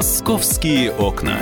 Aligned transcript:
Московские 0.00 0.92
окна. 0.92 1.36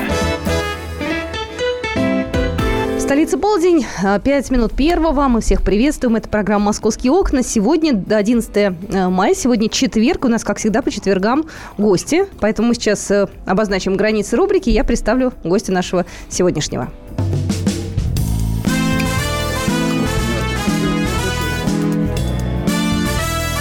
Столица 2.98 3.38
полдень, 3.38 3.86
5 4.02 4.50
минут 4.50 4.72
первого. 4.72 5.28
Мы 5.28 5.42
всех 5.42 5.62
приветствуем. 5.62 6.16
Это 6.16 6.28
программа 6.28 6.64
«Московские 6.64 7.12
окна». 7.12 7.44
Сегодня 7.44 7.92
11 7.92 8.56
э, 8.56 9.08
мая, 9.10 9.36
сегодня 9.36 9.68
четверг. 9.68 10.24
У 10.24 10.28
нас, 10.28 10.42
как 10.42 10.58
всегда, 10.58 10.82
по 10.82 10.90
четвергам 10.90 11.44
гости. 11.78 12.26
Поэтому 12.40 12.66
мы 12.66 12.74
сейчас 12.74 13.08
э, 13.12 13.28
обозначим 13.46 13.94
границы 13.94 14.34
рубрики. 14.34 14.70
Я 14.70 14.82
представлю 14.82 15.32
гостя 15.44 15.70
нашего 15.70 16.04
сегодняшнего. 16.28 16.90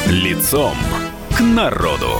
Лицом 0.08 0.74
к 1.38 1.42
народу. 1.42 2.18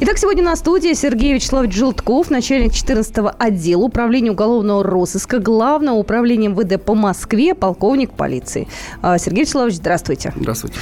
Итак, 0.00 0.16
сегодня 0.16 0.44
на 0.44 0.54
студии 0.54 0.92
Сергей 0.92 1.34
Вячеславович 1.34 1.74
Желтков, 1.74 2.30
начальник 2.30 2.70
14-го 2.70 3.32
отдела 3.36 3.82
управления 3.82 4.30
уголовного 4.30 4.84
розыска 4.84 5.40
Главного 5.40 5.96
управления 5.96 6.46
МВД 6.46 6.80
по 6.80 6.94
Москве, 6.94 7.52
полковник 7.52 8.12
полиции. 8.12 8.68
А, 9.02 9.18
Сергей 9.18 9.40
Вячеславович, 9.40 9.74
здравствуйте. 9.74 10.32
Здравствуйте. 10.36 10.76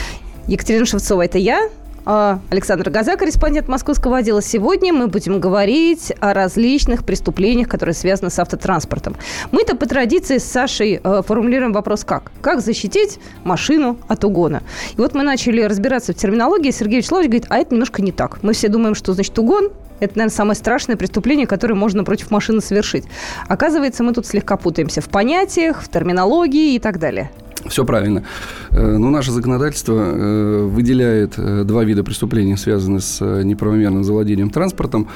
Екатерина 0.49 0.85
Шевцова, 0.85 1.23
это 1.23 1.39
я. 1.39 1.71
А, 2.09 2.39
Александр 2.51 2.89
Газа, 2.89 3.17
корреспондент 3.17 3.67
московского 3.67 4.19
отдела. 4.19 4.41
Сегодня 4.41 4.93
мы 4.93 5.09
будем 5.09 5.41
говорить 5.41 6.13
о 6.21 6.35
различных 6.35 7.05
преступлениях, 7.05 7.69
которые 7.69 7.97
связаны 7.97 8.31
с 8.31 8.39
автотранспортом. 8.39 9.17
Мы-то 9.51 9.75
по 9.75 9.87
традиции 9.87 10.39
с 10.39 10.45
Сашей 10.45 11.01
э, 11.03 11.23
формулируем 11.27 11.73
вопрос 11.73 12.05
как? 12.05 12.31
Как 12.43 12.61
защитить 12.61 13.19
машину 13.43 13.99
от 14.07 14.23
угона? 14.23 14.63
И 14.97 15.01
вот 15.01 15.15
мы 15.15 15.25
начали 15.25 15.63
разбираться 15.63 16.13
в 16.13 16.17
терминологии. 16.17 16.71
Сергей 16.71 16.99
Вячеславович 16.99 17.29
говорит, 17.29 17.47
а 17.49 17.59
это 17.59 17.75
немножко 17.75 18.01
не 18.03 18.13
так. 18.13 18.41
Мы 18.45 18.53
все 18.53 18.69
думаем, 18.69 18.95
что 18.95 19.13
значит 19.13 19.37
угон 19.37 19.71
это, 19.99 20.17
наверное, 20.17 20.37
самое 20.37 20.55
страшное 20.55 20.97
преступление, 20.97 21.47
которое 21.49 21.75
можно 21.75 22.05
против 22.05 22.31
машины 22.31 22.61
совершить. 22.61 23.05
Оказывается, 23.49 24.05
мы 24.05 24.13
тут 24.13 24.27
слегка 24.27 24.57
путаемся 24.57 25.01
в 25.01 25.09
понятиях, 25.09 25.83
в 25.83 25.89
терминологии 25.89 26.75
и 26.75 26.79
так 26.79 27.01
далее. 27.01 27.33
Все 27.69 27.85
правильно. 27.85 28.23
Э, 28.71 28.97
ну, 28.97 29.11
наше 29.11 29.33
законодательство 29.33 29.95
э, 29.95 30.65
выделяет 30.65 31.35
э, 31.37 31.65
два 31.65 31.85
вида 31.85 32.05
преступлений, 32.05 32.57
связанных 32.57 33.03
с 33.03 33.21
неправомерным 33.43 34.05
завладением 34.05 34.51
транспортом. 34.51 35.09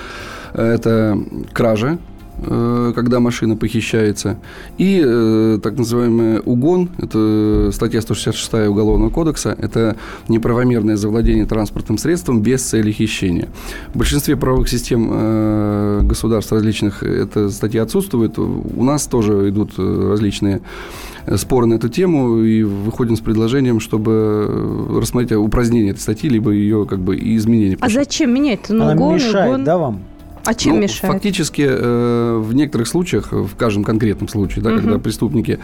Это 0.52 1.16
кража, 1.52 1.98
когда 2.42 3.20
машина 3.20 3.54
похищается, 3.54 4.38
и 4.78 5.58
так 5.62 5.76
называемый 5.76 6.40
угон, 6.40 6.88
это 6.98 7.70
статья 7.70 8.00
166 8.00 8.68
Уголовного 8.68 9.10
кодекса, 9.10 9.54
это 9.56 9.96
неправомерное 10.28 10.96
завладение 10.96 11.46
транспортным 11.46 11.98
средством 11.98 12.42
без 12.42 12.62
цели 12.62 12.90
хищения. 12.90 13.48
В 13.92 13.98
большинстве 13.98 14.36
правовых 14.36 14.68
систем 14.68 16.08
государств 16.08 16.50
различных 16.50 17.02
эта 17.02 17.50
статья 17.50 17.82
отсутствует. 17.82 18.38
У 18.38 18.82
нас 18.82 19.06
тоже 19.06 19.50
идут 19.50 19.78
различные 19.78 20.62
споры 21.36 21.66
на 21.66 21.74
эту 21.74 21.88
тему 21.88 22.38
и 22.38 22.62
выходим 22.62 23.16
с 23.16 23.20
предложением, 23.20 23.80
чтобы 23.80 24.98
рассмотреть 25.00 25.32
упразднение 25.32 25.92
этой 25.92 26.00
статьи, 26.00 26.28
либо 26.28 26.50
ее 26.50 26.86
как 26.86 27.00
бы 27.00 27.16
изменение. 27.16 27.78
А 27.80 27.88
зачем 27.88 28.32
менять? 28.34 28.68
Ну, 28.68 28.84
Она 28.84 28.92
угон, 28.94 29.14
мешает, 29.14 29.48
угон. 29.48 29.64
да, 29.64 29.78
вам? 29.78 30.00
А 30.44 30.54
чем 30.54 30.76
ну, 30.76 30.82
мешает? 30.82 31.12
Фактически, 31.12 31.66
э, 31.68 32.38
в 32.38 32.54
некоторых 32.54 32.88
случаях, 32.88 33.32
в 33.32 33.54
каждом 33.56 33.84
конкретном 33.84 34.28
случае, 34.28 34.62
да, 34.62 34.70
Мгм. 34.70 34.80
когда 34.80 34.98
преступники 34.98 35.58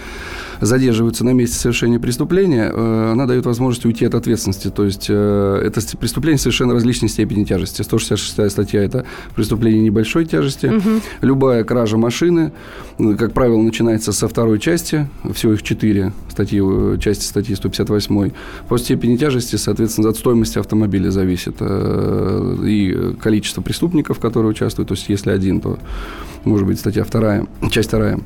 задерживаются 0.61 1.25
на 1.25 1.31
месте 1.31 1.57
совершения 1.57 1.99
преступления, 1.99 2.71
э, 2.73 3.11
она 3.13 3.27
дает 3.27 3.47
возможность 3.47 3.85
уйти 3.85 4.05
от 4.05 4.15
ответственности. 4.15 4.69
То 4.69 4.85
есть, 4.85 5.07
э, 5.09 5.63
это 5.65 5.81
преступление 5.97 6.39
совершенно 6.39 6.75
различной 6.75 7.09
степени 7.09 7.45
тяжести. 7.45 7.83
166 7.83 8.51
статья– 8.53 8.83
это 8.85 9.05
преступление 9.35 9.83
небольшой 9.83 10.25
тяжести. 10.25 10.67
Мгм. 10.67 11.01
Любая 11.21 11.65
кража 11.65 11.97
машины, 11.97 12.53
э, 12.99 13.15
как 13.15 13.33
правило, 13.33 13.61
начинается 13.61 14.13
со 14.13 14.29
второй 14.29 14.59
части, 14.59 15.09
всего 15.33 15.55
их 15.55 15.63
четыре 15.63 16.13
статьи, 16.29 16.61
э, 16.63 16.99
части 17.01 17.25
статьи 17.25 17.55
158. 17.55 18.33
По 18.69 18.79
степени 18.79 19.17
тяжести, 19.17 19.57
соответственно, 19.57 20.11
от 20.11 20.17
стоимости 20.17 20.59
автомобиля 20.59 21.11
зависит 21.11 21.57
э, 21.61 22.57
и 22.65 23.15
количество 23.21 23.63
преступников, 23.63 24.19
которые 24.19 24.51
участвуют. 24.51 24.67
То 24.85 24.95
есть, 24.95 25.09
если 25.09 25.31
один, 25.31 25.61
то 25.61 25.79
может 26.45 26.67
быть 26.67 26.79
статья 26.79 27.05
вторая, 27.05 27.47
часть 27.71 27.89
вторая. 27.89 28.21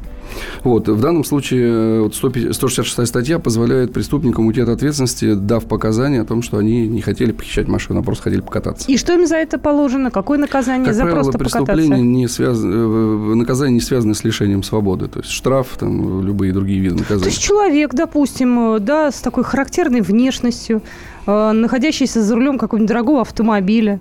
Вот. 0.62 0.88
В 0.88 1.00
данном 1.00 1.25
случае 1.25 1.69
э, 1.69 2.00
вот 2.03 2.15
150 2.15 2.55
166 2.55 3.09
статья 3.09 3.38
позволяет 3.38 3.93
преступникам 3.93 4.47
уйти 4.47 4.61
от 4.61 4.69
ответственности, 4.69 5.34
дав 5.34 5.65
показания 5.65 6.21
о 6.21 6.25
том, 6.25 6.43
что 6.43 6.59
они 6.59 6.87
не 6.87 7.00
хотели 7.00 7.33
похищать 7.33 7.66
машину, 7.66 8.00
а 8.00 8.03
просто 8.03 8.25
хотели 8.25 8.41
покататься. 8.41 8.91
И 8.91 8.97
что 8.97 9.12
им 9.15 9.27
за 9.27 9.37
это 9.37 9.59
положено? 9.59 10.11
Какое 10.11 10.38
наказание 10.38 10.87
Как 10.87 10.94
за 10.94 11.03
правило, 11.03 11.22
просто 11.33 11.38
преступления 11.38 11.88
покататься? 11.88 12.05
не 12.05 12.28
связаны, 12.28 12.75
э, 12.75 13.34
наказания 13.34 13.72
не 13.75 13.81
связаны 13.81 14.15
с 14.15 14.22
лишением 14.22 14.62
свободы. 14.62 15.09
То 15.09 15.19
есть 15.21 15.31
штраф, 15.32 15.67
там, 15.78 16.25
любые 16.25 16.53
другие 16.53 16.78
виды 16.81 16.94
То 16.97 17.00
наказания. 17.00 17.31
есть 17.31 17.43
человек, 17.43 17.93
допустим, 17.94 18.77
э, 18.77 18.78
да, 18.78 19.11
с 19.11 19.21
такой 19.21 19.43
характерной 19.44 20.00
внешностью, 20.00 20.82
находящийся 21.27 22.22
за 22.22 22.34
рулем 22.34 22.59
какого-нибудь 22.59 22.88
дорогого 22.88 23.21
автомобиля, 23.21 24.00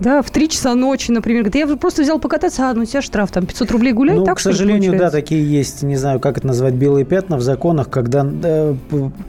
да, 0.00 0.22
в 0.22 0.30
3 0.30 0.48
часа 0.48 0.74
ночи, 0.74 1.10
например, 1.10 1.42
говорит, 1.44 1.68
я 1.70 1.76
просто 1.76 2.02
взял 2.02 2.18
покататься, 2.18 2.70
а, 2.70 2.74
ну 2.74 2.82
у 2.82 2.84
тебя 2.84 3.02
штраф, 3.02 3.30
там, 3.32 3.46
500 3.46 3.70
рублей 3.70 3.92
гуляй, 3.92 4.16
ну, 4.16 4.24
так 4.24 4.36
к 4.38 4.40
сожалению, 4.40 4.96
да, 4.98 5.10
такие 5.10 5.44
есть, 5.48 5.82
не 5.82 5.96
знаю, 5.96 6.20
как 6.20 6.38
это 6.38 6.46
назвать, 6.46 6.74
белые 6.74 7.04
пятна 7.04 7.36
в 7.36 7.42
законах, 7.42 7.90
когда 7.90 8.26
э, 8.42 8.74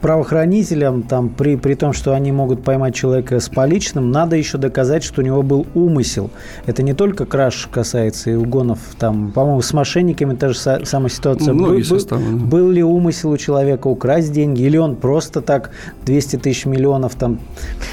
правоохранителям, 0.00 1.02
там, 1.02 1.28
при, 1.28 1.56
при 1.56 1.74
том, 1.74 1.92
что 1.92 2.14
они 2.14 2.32
могут 2.32 2.62
поймать 2.62 2.94
человека 2.94 3.40
с 3.40 3.48
поличным, 3.48 4.10
надо 4.10 4.36
еще 4.36 4.58
доказать, 4.58 5.02
что 5.04 5.22
у 5.22 5.24
него 5.24 5.42
был 5.42 5.66
умысел. 5.74 6.30
Это 6.66 6.82
не 6.82 6.92
только 6.94 7.26
краж 7.26 7.68
касается 7.72 8.30
и 8.30 8.34
угонов, 8.34 8.78
там, 8.98 9.32
по-моему, 9.32 9.62
с 9.62 9.72
мошенниками 9.72 10.34
та 10.36 10.48
же 10.48 10.54
са- 10.54 10.84
самая 10.84 11.10
ситуация. 11.10 11.52
Ну, 11.52 11.64
многие 11.64 11.82
Был- 11.82 11.88
был- 11.90 11.98
составы, 11.98 12.22
да. 12.22 12.44
Был 12.46 12.70
ли 12.70 12.82
умысел 12.82 13.30
у 13.30 13.36
человека 13.36 13.88
украсть 13.88 14.32
деньги, 14.32 14.62
или 14.62 14.76
он 14.76 14.96
просто 14.96 15.40
так 15.40 15.70
200 16.04 16.36
тысяч 16.36 16.64
миллионов 16.66 17.14
там 17.14 17.40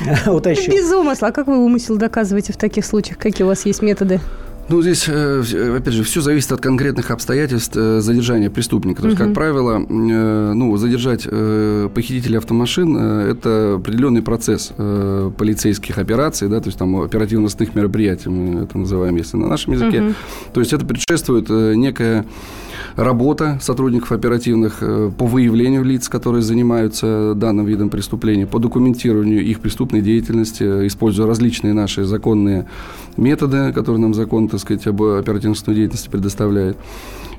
утащил? 0.27 0.71
Без 0.73 0.91
умысла. 0.91 1.29
А 1.29 1.31
как 1.31 1.47
вы 1.47 1.57
умысел 1.57 1.97
доказываете 1.97 2.53
в 2.53 2.57
таких 2.57 2.66
случаях? 2.85 3.17
Какие 3.17 3.43
у 3.45 3.47
вас 3.47 3.65
есть 3.65 3.81
методы? 3.81 4.19
Ну, 4.69 4.81
здесь, 4.81 5.05
э, 5.07 5.39
вс- 5.45 5.77
опять 5.77 5.93
же, 5.93 6.03
все 6.03 6.19
зависит 6.19 6.51
от 6.51 6.59
конкретных 6.59 7.09
обстоятельств 7.11 7.77
э, 7.77 8.01
задержания 8.01 8.49
преступника. 8.49 9.01
То 9.01 9.07
есть, 9.07 9.17
как 9.17 9.27
Мгм. 9.27 9.35
правило, 9.35 9.77
э, 9.79 10.51
ну, 10.53 10.75
задержать 10.75 11.25
э, 11.25 11.87
похитителя 11.95 12.39
автомашин 12.39 12.97
э,– 12.99 13.31
это 13.31 13.75
определенный 13.75 14.21
процесс 14.21 14.73
э, 14.77 15.31
полицейских 15.37 15.97
операций, 15.97 16.49
да, 16.49 16.59
то 16.59 16.67
есть 16.67 16.77
там 16.77 16.99
оперативно-розыскных 17.01 17.75
мероприятий, 17.75 18.27
мы 18.27 18.63
это 18.63 18.77
называем, 18.77 19.15
если 19.15 19.37
на 19.37 19.47
нашем 19.47 19.71
языке. 19.71 20.01
Мгм. 20.01 20.15
То 20.53 20.59
есть, 20.59 20.73
это 20.73 20.85
предшествует 20.85 21.45
э, 21.49 21.73
некая 21.75 22.25
работа 22.95 23.57
сотрудников 23.61 24.11
оперативных 24.11 24.77
э, 24.81 25.11
по 25.17 25.25
выявлению 25.25 25.83
лиц, 25.83 26.09
которые 26.09 26.41
занимаются 26.41 27.33
данным 27.35 27.65
видом 27.65 27.89
преступления, 27.89 28.47
по 28.47 28.59
документированию 28.59 29.43
их 29.43 29.59
преступной 29.59 30.01
деятельности, 30.01 30.63
э, 30.63 30.87
используя 30.87 31.27
различные 31.27 31.73
наши 31.73 32.03
законные 32.03 32.67
методы, 33.17 33.73
которые 33.73 34.01
нам 34.01 34.13
закон, 34.13 34.47
так 34.47 34.59
сказать, 34.59 34.87
об 34.87 35.01
оперативной 35.01 35.55
деятельности 35.75 36.09
предоставляет. 36.09 36.77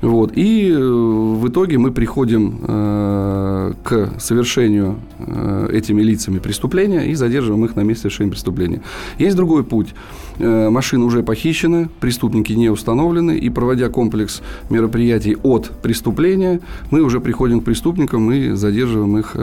Вот. 0.01 0.31
И 0.35 0.71
э, 0.71 0.77
в 0.77 1.47
итоге 1.47 1.77
мы 1.77 1.91
приходим 1.91 2.59
э, 2.67 3.73
к 3.83 4.13
совершению 4.19 4.95
э, 5.19 5.69
этими 5.73 6.01
лицами 6.01 6.39
преступления 6.39 7.07
и 7.11 7.15
задерживаем 7.15 7.65
их 7.65 7.75
на 7.75 7.81
месте 7.81 8.03
совершения 8.03 8.31
преступления. 8.31 8.81
Есть 9.17 9.35
другой 9.35 9.63
путь. 9.63 9.89
Э, 10.37 10.69
машины 10.69 11.03
уже 11.03 11.21
похищены, 11.21 11.89
преступники 11.99 12.53
не 12.53 12.69
установлены, 12.69 13.37
и 13.37 13.49
проводя 13.49 13.89
комплекс 13.89 14.41
мероприятий 14.69 15.35
от 15.43 15.69
преступления, 15.81 16.61
мы 16.91 17.01
уже 17.01 17.19
приходим 17.19 17.59
к 17.59 17.65
преступникам 17.65 18.31
и 18.31 18.51
задерживаем 18.51 19.17
их, 19.17 19.35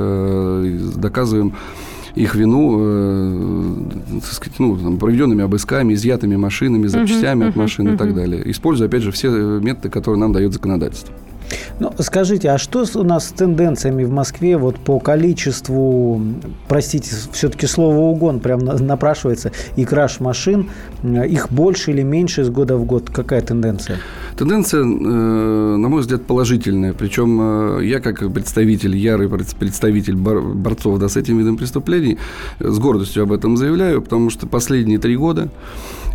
доказываем 0.96 1.52
их 2.16 2.34
вину, 2.34 2.76
э, 2.80 4.20
так 4.22 4.32
сказать, 4.32 4.58
ну, 4.58 4.76
там, 4.76 4.98
проведенными 4.98 5.44
обысками, 5.44 5.92
изъятыми 5.92 6.36
машинами, 6.36 6.86
запчастями 6.86 7.46
от 7.46 7.50
мгм, 7.50 7.60
машин 7.60 7.94
и 7.94 7.96
так 7.96 8.14
далее. 8.14 8.50
Используя, 8.50 8.88
опять 8.88 9.02
же, 9.02 9.12
все 9.12 9.28
методы, 9.60 9.90
которые 9.90 10.18
нам 10.18 10.32
дает 10.32 10.52
законодательство. 10.52 11.14
Ну, 11.78 11.92
скажите, 11.98 12.48
а 12.50 12.56
что 12.58 12.86
у 12.94 13.02
нас 13.02 13.28
с 13.28 13.32
тенденциями 13.32 14.04
в 14.04 14.10
Москве 14.10 14.56
вот 14.56 14.76
по 14.76 14.98
количеству, 14.98 16.22
простите, 16.68 17.14
все-таки 17.32 17.66
слово 17.66 17.98
угон 17.98 18.40
прям 18.40 18.60
на- 18.60 18.78
напрашивается, 18.78 19.52
и 19.76 19.84
краш 19.84 20.20
машин, 20.20 20.70
э, 21.02 21.26
их 21.28 21.52
больше 21.52 21.90
или 21.90 22.00
меньше 22.02 22.42
из 22.42 22.48
года 22.50 22.76
в 22.78 22.84
год? 22.86 23.10
Какая 23.10 23.42
тенденция? 23.42 23.98
Тенденция, 24.38 24.80
э, 24.80 24.84
на 24.84 25.88
мой 25.88 26.00
взгляд, 26.00 26.22
положительная. 26.24 26.94
Причем 26.94 27.78
э, 27.78 27.84
я, 27.84 28.00
как 28.00 28.32
представитель, 28.32 28.96
ярый 28.96 29.28
пред- 29.28 29.54
представитель 29.56 30.14
бор- 30.16 30.54
борцов 30.54 30.98
да, 30.98 31.10
с 31.10 31.16
этим 31.18 31.36
видом 31.38 31.58
преступлений, 31.58 32.16
с 32.58 32.78
гордостью 32.78 33.22
об 33.24 33.32
этом 33.32 33.58
заявляю, 33.58 34.00
потому 34.00 34.30
что 34.30 34.46
последние 34.46 34.98
три 34.98 35.16
года 35.16 35.48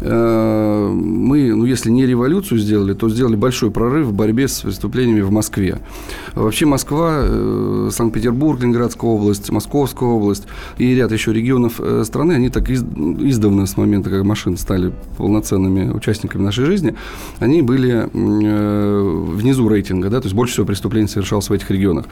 мы, 0.01 1.53
ну, 1.53 1.65
если 1.65 1.91
не 1.91 2.05
революцию 2.05 2.57
сделали, 2.57 2.93
то 2.93 3.07
сделали 3.09 3.35
большой 3.35 3.71
прорыв 3.71 4.07
в 4.07 4.13
борьбе 4.13 4.47
с 4.47 4.61
преступлениями 4.61 5.21
в 5.21 5.31
Москве. 5.31 5.77
Вообще 6.33 6.65
Москва, 6.65 7.21
э, 7.23 7.89
Санкт-Петербург, 7.91 8.59
Ленинградская 8.59 9.09
область, 9.09 9.51
Московская 9.51 10.09
область 10.09 10.47
и 10.77 10.95
ряд 10.95 11.11
еще 11.11 11.33
регионов 11.33 11.79
э, 11.79 12.03
страны, 12.05 12.33
они 12.33 12.49
так 12.49 12.69
издавна, 12.69 13.65
с 13.65 13.77
момента, 13.77 14.09
как 14.09 14.23
машины 14.23 14.57
стали 14.57 14.91
полноценными 15.17 15.91
участниками 15.91 16.41
нашей 16.41 16.65
жизни, 16.65 16.95
они 17.39 17.61
были 17.61 18.09
внизу 18.11 19.69
рейтинга, 19.69 20.09
да, 20.09 20.19
то 20.19 20.25
есть 20.25 20.35
больше 20.35 20.53
всего 20.53 20.65
преступлений 20.65 21.07
совершалось 21.07 21.49
в 21.49 21.53
этих 21.53 21.69
регионах. 21.69 22.05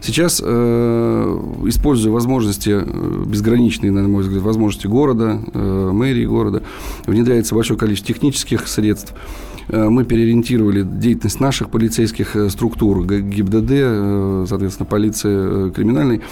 Сейчас, 0.00 0.40
используя 0.40 2.12
возможности, 2.12 2.80
безграничные, 3.26 3.90
на 3.90 4.06
мой 4.06 4.22
взгляд, 4.22 4.42
возможности 4.42 4.86
города, 4.86 5.40
мэрии 5.54 6.24
города, 6.24 6.62
внедряется 7.06 7.54
большое 7.54 7.78
количество 7.78 8.14
технических 8.14 8.68
средств. 8.68 9.14
Э, 9.68 9.88
мы 9.88 10.04
переориентировали 10.04 10.82
деятельность 10.82 11.40
наших 11.40 11.70
полицейских 11.70 12.36
э, 12.36 12.48
структур, 12.48 13.04
ГИБДД, 13.04 13.70
э, 13.70 14.46
соответственно, 14.48 14.86
полиции 14.86 15.70
криминальной, 15.70 16.22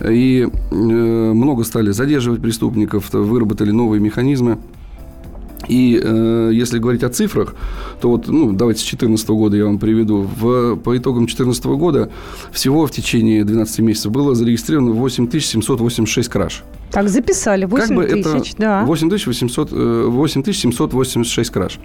и 0.00 0.48
много 0.70 1.64
стали 1.64 1.90
задерживать 1.90 2.40
преступников, 2.40 3.12
выработали 3.12 3.70
новые 3.70 4.00
механизмы. 4.00 4.58
И 5.68 6.00
э, 6.02 6.50
если 6.52 6.78
говорить 6.78 7.02
о 7.02 7.08
цифрах, 7.08 7.54
то 8.00 8.08
вот, 8.10 8.28
ну, 8.28 8.52
давайте 8.52 8.80
с 8.80 8.84
2014 8.84 9.28
года 9.30 9.56
я 9.56 9.64
вам 9.64 9.78
приведу. 9.78 10.22
В, 10.22 10.76
по 10.76 10.96
итогам 10.96 11.26
2014 11.26 11.64
года 11.66 12.10
всего 12.52 12.86
в 12.86 12.90
течение 12.90 13.44
12 13.44 13.78
месяцев 13.80 14.12
было 14.12 14.34
зарегистрировано 14.34 14.92
8786 14.92 16.28
краж. 16.28 16.64
Так, 16.90 17.08
записали. 17.08 17.64
8 17.64 17.86
как 17.86 17.96
бы 17.96 18.04
тысяч, 18.06 18.52
это 18.52 18.58
да. 18.58 18.84
8800, 18.84 19.72
8786 19.72 21.50
э, 21.50 21.52
краж. 21.52 21.78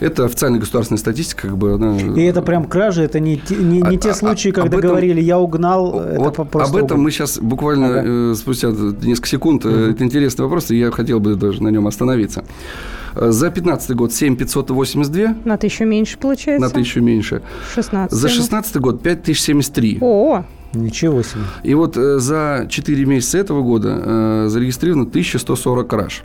Это 0.00 0.24
официальная 0.24 0.60
государственная 0.60 0.98
статистика, 0.98 1.48
как 1.48 1.58
бы 1.58 1.74
она... 1.74 1.98
И 1.98 2.22
это 2.22 2.40
прям 2.40 2.66
кражи, 2.66 3.02
это 3.02 3.18
не, 3.18 3.40
не, 3.50 3.82
не 3.82 3.96
а, 3.96 3.98
те 3.98 4.10
а, 4.10 4.14
случаи, 4.14 4.50
а, 4.50 4.52
когда 4.52 4.78
этом, 4.78 4.90
говорили, 4.90 5.20
я 5.20 5.40
угнал. 5.40 5.90
Вот 5.90 6.38
это 6.38 6.62
об 6.62 6.76
этом 6.76 7.00
мы 7.00 7.10
сейчас 7.10 7.38
буквально 7.38 7.86
ага. 7.88 8.02
э, 8.04 8.34
спустя 8.36 8.68
несколько 8.68 9.28
секунд. 9.28 9.64
Угу. 9.64 9.74
Это 9.74 10.04
интересный 10.04 10.44
вопрос, 10.44 10.70
и 10.70 10.78
я 10.78 10.92
хотел 10.92 11.18
бы 11.18 11.34
даже 11.34 11.62
на 11.62 11.68
нем 11.68 11.86
остановиться. 11.86 12.44
За 13.14 13.50
15 13.50 13.96
год 13.96 14.12
7582. 14.12 15.36
На 15.44 15.56
тысячу 15.56 15.84
меньше 15.84 16.16
получается. 16.18 16.64
На 16.64 16.72
тысячу 16.72 17.00
меньше. 17.00 17.42
16. 17.74 18.16
За 18.16 18.28
16 18.28 18.76
год 18.76 19.02
5073. 19.02 19.98
О, 20.00 20.44
Ничего 20.74 21.22
себе. 21.22 21.42
И 21.62 21.74
вот 21.74 21.96
э, 21.96 22.18
за 22.18 22.66
4 22.68 23.04
месяца 23.06 23.38
этого 23.38 23.62
года 23.62 24.02
э, 24.04 24.46
зарегистрировано 24.48 25.04
1140 25.04 25.88
краж. 25.88 26.22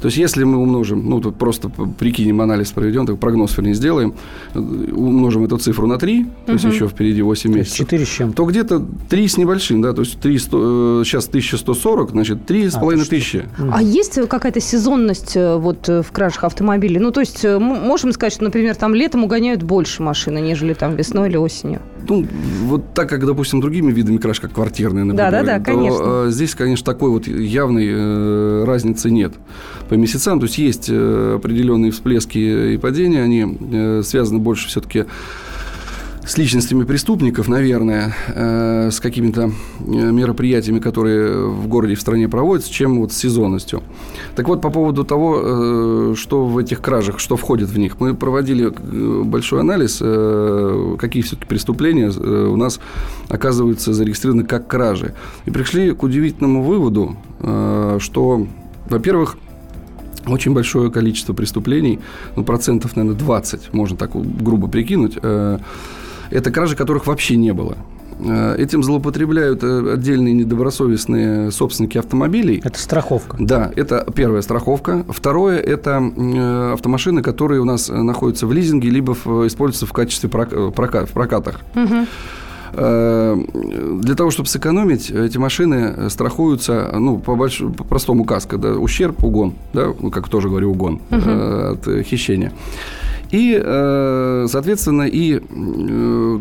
То 0.00 0.06
есть, 0.06 0.16
если 0.16 0.44
мы 0.44 0.58
умножим, 0.58 1.08
ну, 1.08 1.20
тут 1.20 1.36
просто 1.36 1.68
прикинем, 1.98 2.40
анализ 2.40 2.70
проведем, 2.70 3.06
так 3.06 3.18
прогноз, 3.18 3.56
вернее, 3.56 3.74
сделаем, 3.74 4.14
умножим 4.54 5.44
эту 5.44 5.58
цифру 5.58 5.86
на 5.86 5.98
3, 5.98 6.26
то 6.46 6.52
есть, 6.52 6.64
еще 6.64 6.88
впереди 6.88 7.22
8 7.22 7.52
месяцев. 7.52 7.78
4 7.78 8.04
с 8.04 8.08
чем? 8.08 8.32
То 8.32 8.44
где-то 8.44 8.84
3 9.08 9.28
с 9.28 9.36
небольшим, 9.36 9.82
да, 9.82 9.92
то 9.92 10.02
есть, 10.02 10.20
3, 10.20 10.38
100, 10.38 11.02
сейчас 11.04 11.28
1140, 11.28 12.10
значит, 12.10 12.46
3 12.46 12.70
с 12.70 12.76
а, 12.76 12.80
половиной 12.80 13.06
тысячи. 13.06 13.48
А 13.72 13.82
есть 13.82 14.18
какая-то 14.28 14.60
сезонность 14.60 15.36
э, 15.36 15.56
вот 15.56 15.88
э, 15.88 16.02
в 16.02 16.12
кражах 16.12 16.44
автомобилей? 16.44 17.00
Ну, 17.00 17.10
то 17.10 17.20
есть, 17.20 17.44
э, 17.44 17.58
можем 17.58 18.12
сказать, 18.12 18.32
что, 18.32 18.44
например, 18.44 18.76
там 18.76 18.94
летом 18.94 19.24
угоняют 19.24 19.62
больше 19.62 20.02
машины, 20.02 20.38
нежели 20.38 20.74
там 20.74 20.94
весной 20.94 21.28
или 21.28 21.36
осенью? 21.36 21.80
Ну, 22.08 22.26
вот 22.64 22.94
так 22.94 23.08
как, 23.08 23.26
допустим, 23.26 23.60
другими 23.60 23.90
видами 23.92 24.18
краж, 24.18 24.40
как 24.40 24.52
квартирные, 24.52 25.04
например, 25.04 25.30
да, 25.30 25.42
да, 25.42 25.58
да, 25.58 25.64
конечно. 25.64 26.30
здесь, 26.30 26.54
конечно, 26.54 26.84
такой 26.84 27.10
вот 27.10 27.26
явной 27.26 28.64
разницы 28.64 29.10
нет 29.10 29.32
по 29.88 29.94
месяцам. 29.94 30.38
То 30.40 30.46
есть 30.46 30.58
есть 30.58 30.88
э, 30.88 31.34
определенные 31.36 31.90
всплески 31.90 32.74
и 32.74 32.76
падения, 32.76 33.22
они 33.22 33.58
э, 33.72 34.02
связаны 34.04 34.38
больше 34.38 34.68
все-таки 34.68 35.04
с 36.26 36.36
личностями 36.36 36.84
преступников, 36.84 37.48
наверное, 37.48 38.14
э, 38.28 38.90
с 38.90 39.00
какими-то 39.00 39.50
мероприятиями, 39.80 40.78
которые 40.78 41.46
в 41.46 41.66
городе 41.68 41.94
и 41.94 41.96
в 41.96 42.02
стране 42.02 42.28
проводятся, 42.28 42.70
чем 42.70 43.00
вот 43.00 43.12
с 43.12 43.16
сезонностью. 43.16 43.82
Так 44.36 44.46
вот, 44.46 44.60
по 44.60 44.68
поводу 44.68 45.04
того, 45.04 46.14
что 46.14 46.44
в 46.44 46.58
этих 46.58 46.82
кражах, 46.82 47.18
что 47.18 47.38
входит 47.38 47.70
в 47.70 47.78
них, 47.78 47.98
мы 47.98 48.14
проводили 48.14 48.70
большой 49.24 49.60
анализ, 49.60 50.02
какие 50.98 51.22
все-таки 51.22 51.46
преступления 51.46 52.10
у 52.10 52.56
нас 52.56 52.78
оказываются 53.30 53.94
зарегистрированы 53.94 54.44
как 54.44 54.66
кражи. 54.66 55.14
И 55.46 55.50
пришли 55.50 55.92
к 55.92 56.02
удивительному 56.02 56.62
выводу, 56.62 57.16
что, 57.40 58.46
во-первых, 58.90 59.38
очень 60.32 60.54
большое 60.54 60.90
количество 60.90 61.32
преступлений, 61.32 62.00
ну, 62.36 62.44
процентов, 62.44 62.96
наверное, 62.96 63.18
20, 63.18 63.72
можно 63.72 63.96
так 63.96 64.10
грубо 64.14 64.68
прикинуть, 64.68 65.18
э, 65.20 65.58
это 66.30 66.50
кражи, 66.50 66.76
которых 66.76 67.06
вообще 67.06 67.36
не 67.36 67.52
было. 67.52 67.76
Э, 68.20 68.56
этим 68.58 68.82
злоупотребляют 68.82 69.62
э, 69.62 69.92
отдельные 69.94 70.34
недобросовестные 70.34 71.50
собственники 71.50 71.98
автомобилей. 71.98 72.60
Это 72.64 72.78
страховка. 72.78 73.36
Да, 73.38 73.70
это 73.76 74.06
первая 74.14 74.42
страховка. 74.42 75.04
Второе– 75.08 75.58
это 75.60 75.98
автомашины, 76.72 77.22
которые 77.22 77.60
у 77.60 77.64
нас 77.64 77.88
находятся 77.88 78.46
в 78.46 78.52
лизинге, 78.52 78.90
либо 78.90 79.12
используются 79.46 79.86
в 79.86 79.92
качестве 79.92 80.28
прокат, 80.28 81.08
в 81.08 81.12
прокатах. 81.12 81.60
Угу. 81.74 82.06
Э, 82.72 83.36
для 84.02 84.14
того, 84.14 84.30
чтобы 84.30 84.48
сэкономить, 84.48 85.10
эти 85.10 85.38
машины 85.38 86.10
страхуются, 86.10 86.90
ну, 86.94 87.18
по, 87.18 87.34
больш... 87.34 87.62
по 87.76 87.84
простому 87.84 88.24
каско, 88.24 88.58
да, 88.58 88.72
ущерб, 88.74 89.22
угон, 89.24 89.54
да, 89.72 89.92
ну, 89.98 90.10
как 90.10 90.28
тоже 90.28 90.48
говорю, 90.48 90.72
угон 90.72 91.00
угу. 91.10 91.30
от 91.72 92.04
хищения. 92.04 92.52
И, 93.30 93.60
э, 93.62 94.46
соответственно, 94.48 95.02
и 95.02 95.40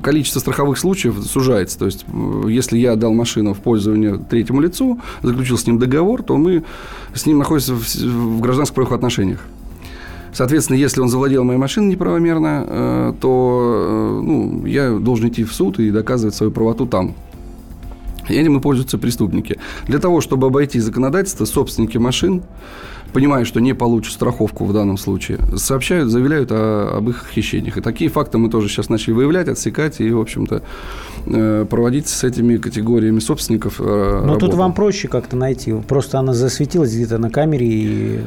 количество 0.02 0.40
страховых 0.40 0.78
случаев 0.78 1.16
сужается. 1.26 1.78
То 1.80 1.86
есть, 1.86 2.06
если 2.48 2.78
я 2.78 2.96
дал 2.96 3.14
машину 3.14 3.54
в 3.54 3.60
пользование 3.60 4.18
третьему 4.18 4.62
лицу, 4.62 5.00
заключил 5.22 5.58
с 5.58 5.68
ним 5.68 5.80
договор, 5.80 6.24
то 6.24 6.38
мы 6.38 6.64
с 7.14 7.26
ним 7.26 7.40
находимся 7.40 7.74
в 7.74 8.40
гражданских 8.40 8.76
правовых 8.76 8.96
отношениях. 8.96 9.46
Соответственно, 10.38 10.78
если 10.78 11.02
он 11.02 11.10
завладел 11.10 11.44
моей 11.44 11.58
машиной 11.58 11.88
неправомерно, 11.88 12.64
э, 12.68 13.14
то 13.20 14.20
э, 14.20 14.22
ну, 14.22 14.66
я 14.68 14.92
должен 14.92 15.30
идти 15.30 15.44
в 15.44 15.52
суд 15.52 15.80
и 15.80 15.90
доказывать 15.90 16.36
свою 16.36 16.52
правоту 16.52 16.86
там. 16.86 17.16
И 18.30 18.36
этим 18.36 18.56
и 18.56 18.62
пользуются 18.62 19.00
преступники. 19.00 19.58
Для 19.88 19.98
того, 19.98 20.22
чтобы 20.22 20.46
обойти 20.46 20.80
законодательство, 20.80 21.46
собственники 21.46 21.98
машин, 21.98 22.44
понимая, 23.14 23.46
что 23.46 23.60
не 23.60 23.74
получат 23.74 24.14
страховку 24.14 24.66
в 24.66 24.74
данном 24.74 24.98
случае, 24.98 25.40
сообщают, 25.58 26.12
заявляют 26.12 26.52
о, 26.52 26.98
об 26.98 27.10
их 27.10 27.26
хищениях. 27.34 27.78
И 27.78 27.82
такие 27.82 28.12
факты 28.12 28.38
мы 28.38 28.52
тоже 28.52 28.70
сейчас 28.70 28.90
начали 28.90 29.16
выявлять, 29.16 29.48
отсекать 29.48 30.00
и, 30.00 30.12
в 30.12 30.20
общем-то, 30.20 30.62
э, 31.26 31.66
проводить 31.68 32.10
с 32.10 32.24
этими 32.24 32.58
категориями 32.58 33.18
собственников. 33.18 33.80
Но 33.80 34.22
работу. 34.22 34.46
тут 34.46 34.54
вам 34.54 34.76
проще 34.76 35.08
как-то 35.08 35.36
найти. 35.36 35.74
Просто 35.88 36.20
она 36.20 36.34
засветилась 36.34 36.94
где-то 36.94 37.18
на 37.18 37.32
камере 37.32 37.68
и 37.68 38.20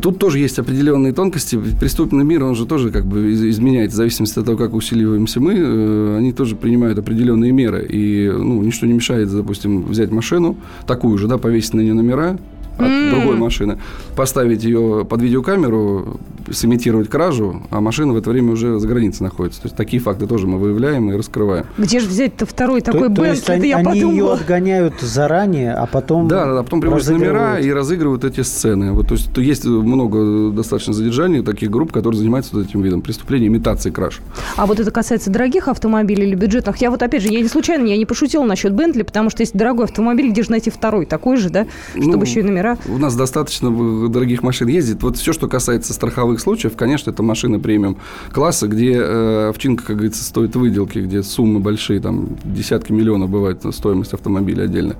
тут 0.00 0.18
тоже 0.18 0.38
есть 0.38 0.58
определенные 0.58 1.12
тонкости. 1.12 1.58
Преступный 1.80 2.24
мир, 2.24 2.44
он 2.44 2.54
же 2.54 2.66
тоже 2.66 2.90
как 2.90 3.06
бы 3.06 3.32
изменяется 3.32 3.94
в 3.94 3.98
зависимости 3.98 4.38
от 4.38 4.44
того, 4.44 4.58
как 4.58 4.74
усиливаемся 4.74 5.40
мы. 5.40 5.54
Э, 5.56 6.16
они 6.18 6.32
тоже 6.32 6.56
принимают 6.56 6.98
определенные 6.98 7.52
меры. 7.52 7.86
И 7.88 8.30
ну, 8.30 8.62
ничто 8.62 8.86
не 8.86 8.92
мешает, 8.94 9.30
допустим, 9.30 9.84
взять 9.84 10.10
машину, 10.10 10.56
такую 10.86 11.18
же, 11.18 11.28
да, 11.28 11.38
повесить 11.38 11.74
на 11.74 11.80
нее 11.80 11.94
номера, 11.94 12.38
от 12.82 12.90
mm. 12.90 13.10
другой 13.10 13.36
машины, 13.36 13.78
поставить 14.16 14.64
ее 14.64 15.06
под 15.08 15.20
видеокамеру, 15.22 16.20
сымитировать 16.50 17.08
кражу, 17.08 17.62
а 17.70 17.80
машина 17.80 18.12
в 18.12 18.16
это 18.16 18.30
время 18.30 18.52
уже 18.52 18.78
за 18.78 18.88
границей 18.88 19.24
находится. 19.24 19.62
То 19.62 19.66
есть 19.66 19.76
такие 19.76 20.02
факты 20.02 20.26
тоже 20.26 20.46
мы 20.46 20.58
выявляем 20.58 21.10
и 21.10 21.16
раскрываем. 21.16 21.66
Где 21.78 22.00
же 22.00 22.08
взять-то 22.08 22.46
второй 22.46 22.80
такой 22.80 23.08
то, 23.08 23.22
Бентли? 23.22 23.40
То 23.40 23.52
они, 23.52 23.72
они 23.72 24.00
ее 24.00 24.32
отгоняют 24.32 25.00
заранее, 25.00 25.72
а 25.74 25.86
потом 25.86 26.28
Да, 26.28 26.46
да, 26.46 26.54
да 26.54 26.62
потом 26.62 26.80
приводят 26.80 27.08
номера 27.08 27.58
и 27.58 27.70
разыгрывают 27.70 28.24
эти 28.24 28.40
сцены. 28.42 28.92
Вот, 28.92 29.08
то 29.08 29.14
есть 29.14 29.32
то 29.32 29.40
есть 29.40 29.64
много 29.64 30.50
достаточно 30.50 30.92
задержаний 30.92 31.42
таких 31.42 31.70
групп, 31.70 31.92
которые 31.92 32.18
занимаются 32.18 32.54
вот 32.56 32.66
этим 32.68 32.82
видом 32.82 33.02
преступления, 33.02 33.46
имитации 33.46 33.90
краж. 33.90 34.20
А 34.56 34.66
вот 34.66 34.80
это 34.80 34.90
касается 34.90 35.30
дорогих 35.30 35.68
автомобилей 35.68 36.26
или 36.26 36.34
бюджетных. 36.34 36.76
Я 36.78 36.90
вот 36.90 37.02
опять 37.02 37.22
же, 37.22 37.28
я 37.28 37.40
не 37.40 37.48
случайно, 37.48 37.86
я 37.86 37.96
не 37.96 38.06
пошутила 38.06 38.44
насчет 38.44 38.72
Бентли, 38.72 39.02
потому 39.02 39.30
что 39.30 39.42
если 39.42 39.56
дорогой 39.56 39.86
автомобиль, 39.86 40.30
где 40.30 40.42
же 40.42 40.50
найти 40.50 40.70
второй 40.70 41.06
такой 41.06 41.36
же, 41.36 41.50
да, 41.50 41.66
чтобы 41.92 42.18
ну, 42.18 42.22
еще 42.22 42.40
и 42.40 42.42
номера? 42.42 42.71
У 42.88 42.98
нас 42.98 43.14
достаточно 43.14 43.70
дорогих 44.08 44.42
машин 44.42 44.68
ездит. 44.68 45.02
Вот 45.02 45.16
все, 45.16 45.32
что 45.32 45.48
касается 45.48 45.92
страховых 45.92 46.40
случаев, 46.40 46.76
конечно, 46.76 47.10
это 47.10 47.22
машины 47.22 47.58
премиум 47.58 47.96
класса, 48.32 48.68
где 48.68 48.94
э, 48.94 49.48
овчинка, 49.48 49.84
как 49.84 49.96
говорится, 49.96 50.24
стоит 50.24 50.56
выделки, 50.56 50.98
где 50.98 51.22
суммы 51.22 51.60
большие, 51.60 52.00
там 52.00 52.36
десятки 52.44 52.92
миллионов 52.92 53.30
бывает 53.30 53.62
стоимость 53.72 54.14
автомобиля 54.14 54.64
отдельно. 54.64 54.96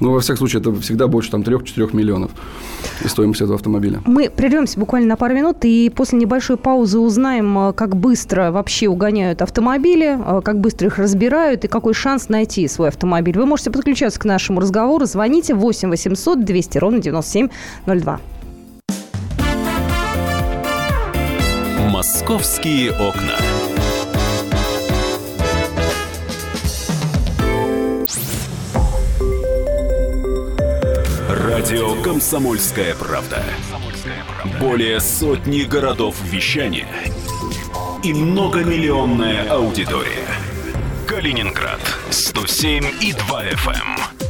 Но, 0.00 0.12
во 0.12 0.20
всяком 0.20 0.38
случае, 0.38 0.60
это 0.60 0.74
всегда 0.80 1.06
больше 1.06 1.30
там 1.30 1.42
3-4 1.42 1.94
миллионов 1.96 2.30
стоимость 3.04 3.40
этого 3.40 3.56
автомобиля. 3.56 4.00
Мы 4.06 4.30
прервемся 4.30 4.78
буквально 4.78 5.08
на 5.08 5.16
пару 5.16 5.34
минут 5.34 5.58
и 5.62 5.90
после 5.94 6.18
небольшой 6.18 6.56
паузы 6.56 6.98
узнаем, 6.98 7.58
э, 7.58 7.72
как 7.72 7.96
быстро 7.96 8.50
вообще 8.50 8.88
угоняют 8.88 9.42
автомобили, 9.42 10.18
э, 10.18 10.40
как 10.42 10.60
быстро 10.60 10.88
их 10.88 10.98
разбирают 10.98 11.64
и 11.64 11.68
какой 11.68 11.94
шанс 11.94 12.28
найти 12.28 12.66
свой 12.68 12.88
автомобиль. 12.88 13.36
Вы 13.36 13.46
можете 13.46 13.70
подключаться 13.70 14.18
к 14.20 14.24
нашему 14.24 14.60
разговору. 14.60 15.04
Звоните 15.06 15.54
8 15.54 15.90
800 15.90 16.44
200 16.44 16.78
ровно 16.78 17.00
9702. 17.06 18.20
Московские 21.90 22.92
окна. 22.92 23.36
Радио 31.28 32.02
Комсомольская 32.02 32.94
правда". 32.94 33.42
Более 34.60 35.00
сотни 35.00 35.62
городов 35.62 36.16
вещания 36.24 36.88
и 38.02 38.12
многомиллионная 38.12 39.48
аудитория. 39.50 40.26
Калининград 41.06 41.80
107 42.10 42.84
и 43.00 43.12
2 43.12 43.44
FM. 43.44 44.15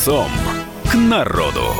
Лицом 0.00 0.30
к 0.90 0.94
народу. 0.94 1.74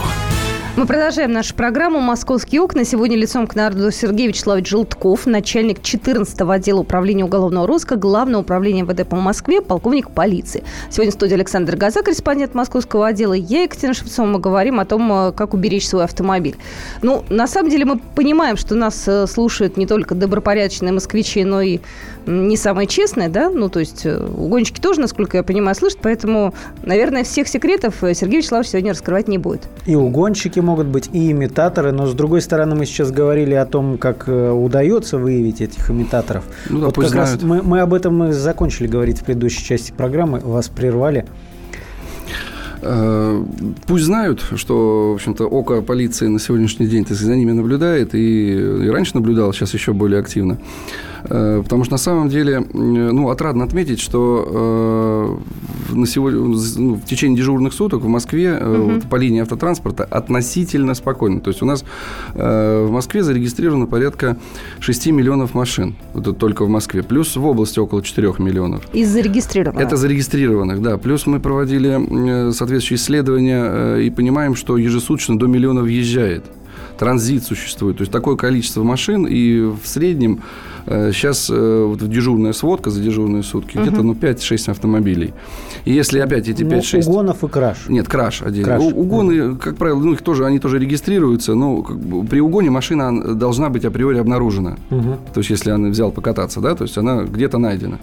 Мы 0.77 0.87
продолжаем 0.87 1.33
нашу 1.33 1.55
программу 1.55 2.01
«Московские 2.01 2.61
окна». 2.61 2.85
Сегодня 2.85 3.17
лицом 3.17 3.47
к 3.47 3.55
народу 3.55 3.91
Сергей 3.91 4.29
Вячеславович 4.29 4.69
Желтков, 4.69 5.27
начальник 5.27 5.79
14-го 5.79 6.51
отдела 6.51 6.81
управления 6.81 7.25
уголовного 7.25 7.67
розыска 7.67 7.97
Главного 7.97 8.43
управления 8.43 8.83
МВД 8.83 9.09
по 9.09 9.17
Москве, 9.17 9.63
полковник 9.63 10.11
полиции. 10.11 10.63
Сегодня 10.91 11.13
в 11.13 11.15
студии 11.15 11.35
Александр 11.35 11.77
Газа, 11.77 12.03
корреспондент 12.03 12.55
московского 12.55 13.07
отдела. 13.09 13.33
Я, 13.33 13.63
Екатерина 13.63 13.95
Шевцова, 13.95 14.27
мы 14.27 14.39
говорим 14.39 14.81
о 14.81 14.85
том, 14.85 15.11
э, 15.13 15.33
как 15.33 15.55
уберечь 15.55 15.89
свой 15.89 16.05
автомобиль. 16.05 16.57
Ну, 17.01 17.25
на 17.31 17.47
самом 17.47 17.71
деле 17.71 17.87
мы 17.87 17.99
понимаем, 17.99 18.57
что 18.57 18.75
нас 18.75 19.09
э, 19.09 19.27
слушают 19.27 19.77
не 19.77 19.87
только 19.87 20.15
добропорядочные 20.15 20.93
москвичи, 20.93 21.43
но 21.45 21.63
и 21.63 21.81
не 22.31 22.57
самые 22.57 22.87
честные, 22.87 23.29
да? 23.29 23.51
Ну, 23.51 23.69
то 23.69 23.81
есть 23.81 24.07
э, 24.07 24.19
угонщики 24.19 24.81
тоже, 24.81 25.01
насколько 25.01 25.37
я 25.37 25.43
понимаю, 25.43 25.75
слышат, 25.75 25.99
поэтому, 26.03 26.55
наверное, 26.83 27.25
всех 27.25 27.49
секретов 27.49 27.97
Сергей 28.01 28.39
Вячеславович 28.39 28.71
сегодня 28.71 28.93
раскрывать 28.93 29.29
не 29.29 29.39
будет. 29.39 29.69
И 29.87 29.95
угонщики 29.95 30.61
могут 30.61 30.87
быть 30.87 31.11
и 31.13 31.31
имитаторы, 31.31 31.93
но 31.93 32.07
с 32.07 32.15
другой 32.15 32.41
стороны 32.41 32.75
мы 32.75 32.87
сейчас 32.87 33.11
говорили 33.11 33.55
о 33.55 33.67
том, 33.67 33.99
как 33.99 34.29
э, 34.29 34.51
удается 34.51 35.19
выявить 35.19 35.61
этих 35.61 35.91
имитаторов. 35.91 36.45
Ну, 36.69 36.81
да, 36.81 36.87
вот 36.87 36.97
как 36.97 37.15
раз 37.15 37.43
мы, 37.43 37.63
мы 37.63 37.81
об 37.81 37.95
этом 37.95 38.17
мы 38.17 38.33
закончили 38.33 38.87
говорить 38.87 39.21
в 39.21 39.25
предыдущей 39.25 39.65
части 39.65 39.93
программы, 39.93 40.41
вас 40.41 40.69
прервали. 40.69 41.27
Э, 42.83 43.45
пусть 43.87 44.05
знают, 44.05 44.45
что, 44.57 45.13
в 45.13 45.15
общем-то, 45.15 45.47
око 45.47 45.83
полиции 45.83 46.27
на 46.29 46.39
сегодняшний 46.39 46.87
день 46.87 47.07
за 47.09 47.37
ними 47.37 47.53
наблюдает, 47.53 48.15
и, 48.15 48.53
и 48.55 48.89
раньше 48.89 49.13
наблюдал, 49.15 49.53
сейчас 49.53 49.75
еще 49.75 49.93
более 49.93 50.21
активно. 50.21 50.59
Э, 51.25 51.61
потому 51.63 51.85
что 51.85 51.95
на 51.95 51.99
самом 51.99 52.29
деле, 52.29 52.61
ну, 52.61 53.29
отрадно 53.29 53.65
отметить, 53.65 54.01
что 54.01 55.39
э, 55.91 55.95
на 55.95 56.07
сегодня, 56.07 56.41
ну, 56.41 56.95
в 56.95 57.05
течение 57.05 57.37
дежурных 57.37 57.75
суток 57.75 58.03
в 58.03 58.09
Москве 58.09 58.55
угу. 58.55 58.93
вот, 58.93 59.03
по 59.05 59.17
линии 59.17 59.43
автотранспорта 59.43 60.05
относительно 60.05 60.95
спокойно. 60.95 61.41
То 61.41 61.51
есть 61.51 61.63
у 61.63 61.67
нас 61.67 61.85
в 62.35 62.89
Москве 62.91 63.23
зарегистрировано 63.23 63.87
порядка 63.87 64.37
6 64.81 65.09
миллионов 65.09 65.55
машин. 65.55 65.97
Это 66.15 66.33
только 66.33 66.65
в 66.65 66.69
Москве. 66.69 67.03
Плюс 67.03 67.37
в 67.37 67.45
области 67.45 67.79
около 67.79 68.03
4 68.03 68.35
миллионов. 68.39 68.83
Из 68.95 69.11
зарегистрированных? 69.11 69.87
Это 69.87 69.97
зарегистрированных, 69.97 70.81
да. 70.81 70.97
Плюс 70.97 71.27
мы 71.27 71.41
проводили 71.41 72.51
соответствующие 72.71 72.97
исследования 72.97 73.97
и 73.97 74.11
понимаем, 74.11 74.55
что 74.55 74.77
ежесуточно 74.77 75.39
до 75.39 75.47
миллиона 75.47 75.83
въезжает 75.83 76.45
транзит 76.99 77.45
существует. 77.45 77.97
То 77.97 78.03
есть 78.03 78.13
такое 78.13 78.37
количество 78.37 78.83
машин, 78.83 79.27
и 79.27 79.61
в 79.61 79.87
среднем 79.87 80.43
Сейчас 80.87 81.51
э, 81.51 81.55
э, 81.55 81.85
вот 81.85 82.09
дежурная 82.09 82.53
сводка 82.53 82.91
за 82.91 83.01
дежурные 83.01 83.43
сутки, 83.43 83.77
угу. 83.77 83.87
где-то 83.87 84.03
ну, 84.03 84.15
5-6 84.15 84.71
автомобилей. 84.71 85.33
И 85.85 85.93
если 85.93 86.19
опять 86.19 86.49
эти 86.49 86.63
5-6... 86.63 87.03
Ну, 87.05 87.11
угонов 87.11 87.45
и 87.45 87.49
краш. 87.49 87.89
Нет, 87.89 88.09
краш 88.09 88.43
отдельно. 88.43 88.77
Краш. 88.77 88.83
У, 88.83 89.01
угоны, 89.01 89.57
как 89.57 89.77
правило, 89.77 90.01
ну, 90.01 90.13
их 90.13 90.23
тоже, 90.23 90.47
они 90.47 90.59
тоже 90.59 90.79
регистрируются, 90.79 91.55
но 91.55 91.83
как 91.83 91.99
бы, 91.99 92.25
при 92.25 92.41
угоне 92.41 92.71
машина 92.71 93.35
должна 93.35 93.69
быть 93.69 93.85
априори 93.85 94.19
обнаружена. 94.19 94.79
Угу. 94.91 95.19
То 95.35 95.41
есть, 95.41 95.51
если 95.51 95.71
она 95.71 95.89
взял 95.91 96.11
покататься, 96.11 96.61
да, 96.61 96.75
то 96.75 96.85
есть 96.85 96.97
она 96.99 97.23
где-то 97.23 97.59
найдена. 97.59 97.99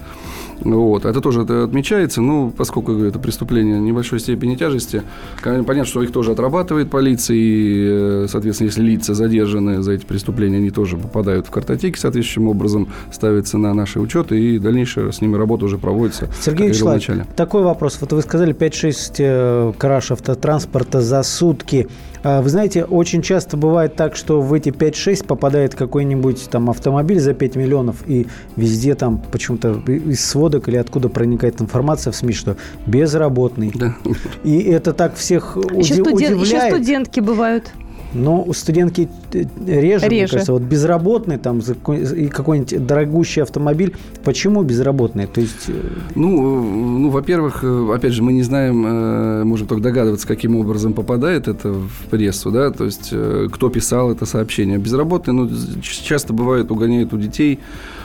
Вот. 0.61 1.05
Это 1.05 1.21
тоже 1.21 1.43
это 1.43 1.63
отмечается, 1.63 2.21
ну, 2.21 2.51
поскольку 2.55 2.93
это 2.93 3.19
преступление 3.19 3.79
небольшой 3.79 4.19
степени 4.19 4.55
тяжести, 4.55 5.03
понятно, 5.43 5.85
что 5.85 6.03
их 6.03 6.11
тоже 6.11 6.31
отрабатывает 6.31 6.89
полиция, 6.89 7.37
и, 7.37 7.87
э, 7.89 8.25
соответственно, 8.29 8.67
если 8.67 8.81
лица 8.81 9.13
задержаны 9.13 9.81
за 9.81 9.93
эти 9.93 10.05
преступления, 10.05 10.57
они 10.57 10.71
тоже 10.71 10.97
попадают 10.97 11.47
в 11.47 11.51
картотеки 11.51 11.97
соответствующим 11.97 12.47
образом, 12.47 12.87
ставятся 13.11 13.57
на 13.57 13.73
наши 13.73 13.99
учеты, 13.99 14.39
и 14.39 14.59
дальнейшая 14.59 15.11
с 15.11 15.21
ними 15.21 15.35
работа 15.35 15.65
уже 15.65 15.77
проводится. 15.77 16.29
Сергей 16.41 16.69
Вячеславович, 16.69 17.09
такой 17.35 17.63
вопрос. 17.63 17.97
Вот 18.01 18.13
вы 18.13 18.21
сказали 18.21 18.53
5-6 18.53 19.15
э, 19.19 19.73
краш 19.77 20.11
автотранспорта 20.11 21.01
за 21.01 21.23
сутки. 21.23 21.87
А, 22.23 22.41
вы 22.41 22.49
знаете, 22.49 22.83
очень 22.83 23.21
часто 23.21 23.57
бывает 23.57 23.95
так, 23.95 24.15
что 24.15 24.41
в 24.41 24.53
эти 24.53 24.69
5-6 24.69 25.25
попадает 25.25 25.75
какой-нибудь 25.75 26.49
там 26.49 26.69
автомобиль 26.69 27.19
за 27.19 27.33
5 27.33 27.55
миллионов, 27.55 27.97
и 28.07 28.27
везде 28.55 28.95
там 28.95 29.21
почему-то 29.31 29.81
из 29.87 30.25
сводок 30.47 30.69
или 30.69 30.77
откуда 30.77 31.09
проникает 31.09 31.61
информация 31.61 32.11
в 32.11 32.15
СМИ, 32.15 32.33
что 32.33 32.57
безработный. 32.85 33.71
Да. 33.75 33.95
И 34.43 34.59
это 34.59 34.93
так 34.93 35.15
всех 35.15 35.57
еще 35.57 36.01
удив... 36.01 36.07
студент, 36.07 36.41
удивляет. 36.41 36.73
Еще 36.73 36.75
студентки 36.75 37.19
бывают. 37.19 37.71
Но 38.13 38.41
у 38.41 38.53
студентки 38.53 39.09
э, 39.33 39.43
реже, 39.65 40.05
реже. 40.05 40.07
мне 40.07 40.27
кажется. 40.27 40.53
Вот 40.53 40.61
безработный 40.61 41.37
там 41.37 41.59
и 41.59 42.27
какой-нибудь 42.29 42.85
дорогущий 42.87 43.41
автомобиль. 43.41 43.95
Почему 44.23 44.63
безработный? 44.63 45.27
То 45.27 45.41
есть... 45.41 45.67
Э, 45.67 45.73
ну, 46.15 46.61
ну, 46.99 47.09
во-первых, 47.09 47.63
э, 47.63 47.91
опять 47.93 48.13
же, 48.13 48.23
мы 48.23 48.31
не 48.31 48.43
знаем, 48.43 49.45
можем 49.45 49.67
только 49.67 49.83
догадываться, 49.83 50.25
каким 50.25 50.55
образом 50.55 50.93
попадает 50.93 51.49
это 51.49 51.73
в 51.73 52.09
прессу, 52.09 52.49
да, 52.49 52.71
то 52.71 52.85
есть 52.85 53.13
кто 53.51 53.69
писал 53.69 54.11
это 54.11 54.25
сообщение. 54.25 54.77
Безработный, 54.77 55.33
ну, 55.33 55.49
часто 55.81 56.31
бывает, 56.31 56.71
угоняют 56.71 57.13
у 57.13 57.17
детей 57.17 57.59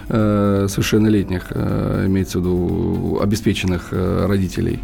совершеннолетних, 0.09 1.53
имеется 1.53 2.39
в 2.39 2.43
виду 2.43 3.19
обеспеченных 3.21 3.93
родителей. 3.93 4.81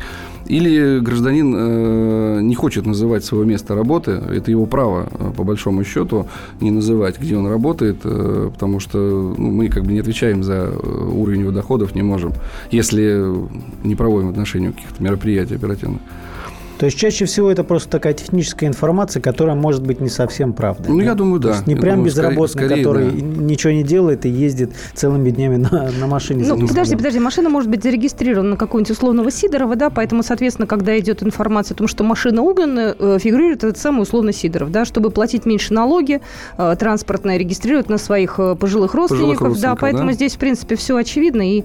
Или 0.49 0.99
гражданин 1.01 1.55
э, 1.55 2.41
не 2.41 2.55
хочет 2.55 2.87
называть 2.87 3.23
свое 3.23 3.45
место 3.47 3.75
работы, 3.75 4.13
это 4.13 4.51
его 4.51 4.65
право, 4.65 5.09
э, 5.11 5.33
по 5.37 5.45
большому 5.45 5.85
счету, 5.85 6.27
не 6.61 6.71
называть, 6.71 7.21
где 7.21 7.37
он 7.37 7.47
работает, 7.47 7.99
э, 8.05 8.51
потому 8.51 8.81
что 8.81 9.35
ну, 9.37 9.51
мы 9.51 9.69
как 9.69 9.85
бы 9.85 9.93
не 9.93 10.01
отвечаем 10.01 10.43
за 10.43 10.71
э, 10.73 11.11
уровень 11.13 11.41
его 11.41 11.51
доходов, 11.51 11.95
не 11.95 12.03
можем, 12.03 12.33
если 12.71 13.23
не 13.85 13.95
проводим 13.95 14.29
в 14.29 14.31
отношении 14.31 14.71
каких-то 14.71 15.03
мероприятий 15.03 15.55
оперативных. 15.55 16.01
То 16.78 16.87
есть 16.87 16.97
чаще 16.97 17.25
всего 17.25 17.50
это 17.50 17.64
просто 17.64 17.90
такая 17.90 18.14
техническая 18.14 18.68
информация, 18.68 19.20
которая 19.20 19.56
может 19.56 19.85
быть 19.85 20.00
не 20.00 20.08
совсем 20.08 20.52
правдой. 20.52 20.92
Ну, 20.92 20.99
да? 20.99 21.04
я 21.04 21.14
думаю, 21.14 21.40
да. 21.40 21.56
не 21.66 21.75
я 21.75 21.80
прям 21.80 21.97
думаю, 21.97 22.06
безработный, 22.06 22.49
скорее, 22.49 22.76
который 22.76 23.11
да. 23.11 23.42
ничего 23.42 23.73
не 23.73 23.82
делает 23.82 24.25
и 24.26 24.28
ездит 24.28 24.73
целыми 24.94 25.30
днями 25.30 25.56
на, 25.56 25.90
на 25.90 26.06
машине. 26.06 26.44
Ну, 26.47 26.68
подожди, 26.68 26.94
подожди, 26.94 27.18
машина 27.18 27.49
может 27.49 27.68
быть 27.68 27.82
зарегистрирована 27.82 28.50
на 28.50 28.56
какого-нибудь 28.56 28.92
условного 28.92 29.30
Сидорова, 29.32 29.75
да, 29.75 29.90
поэтому, 29.90 30.23
соответственно, 30.23 30.68
когда 30.68 30.97
идет 30.99 31.23
информация 31.23 31.75
о 31.75 31.78
том, 31.78 31.88
что 31.88 32.04
машина 32.04 32.42
угнана, 32.42 32.94
э, 32.97 33.18
фигурирует 33.20 33.64
этот 33.64 33.78
самый 33.78 34.02
условно 34.02 34.32
Сидоров, 34.32 34.70
да, 34.70 34.85
чтобы 34.85 35.11
платить 35.11 35.47
меньше 35.47 35.75
налоги, 35.75 36.20
э, 36.56 36.76
транспортное 36.78 37.38
регистрировать 37.38 37.88
на 37.88 37.99
своих 37.99 38.38
э, 38.38 38.54
пожилых 38.54 38.94
родственников, 38.94 39.38
пожилых 39.38 39.40
родственников 39.40 39.78
да, 39.78 39.80
поэтому 39.80 40.11
да? 40.11 40.12
здесь, 40.12 40.37
в 40.37 40.38
принципе, 40.38 40.76
все 40.76 40.97
очевидно 40.97 41.42
и 41.42 41.64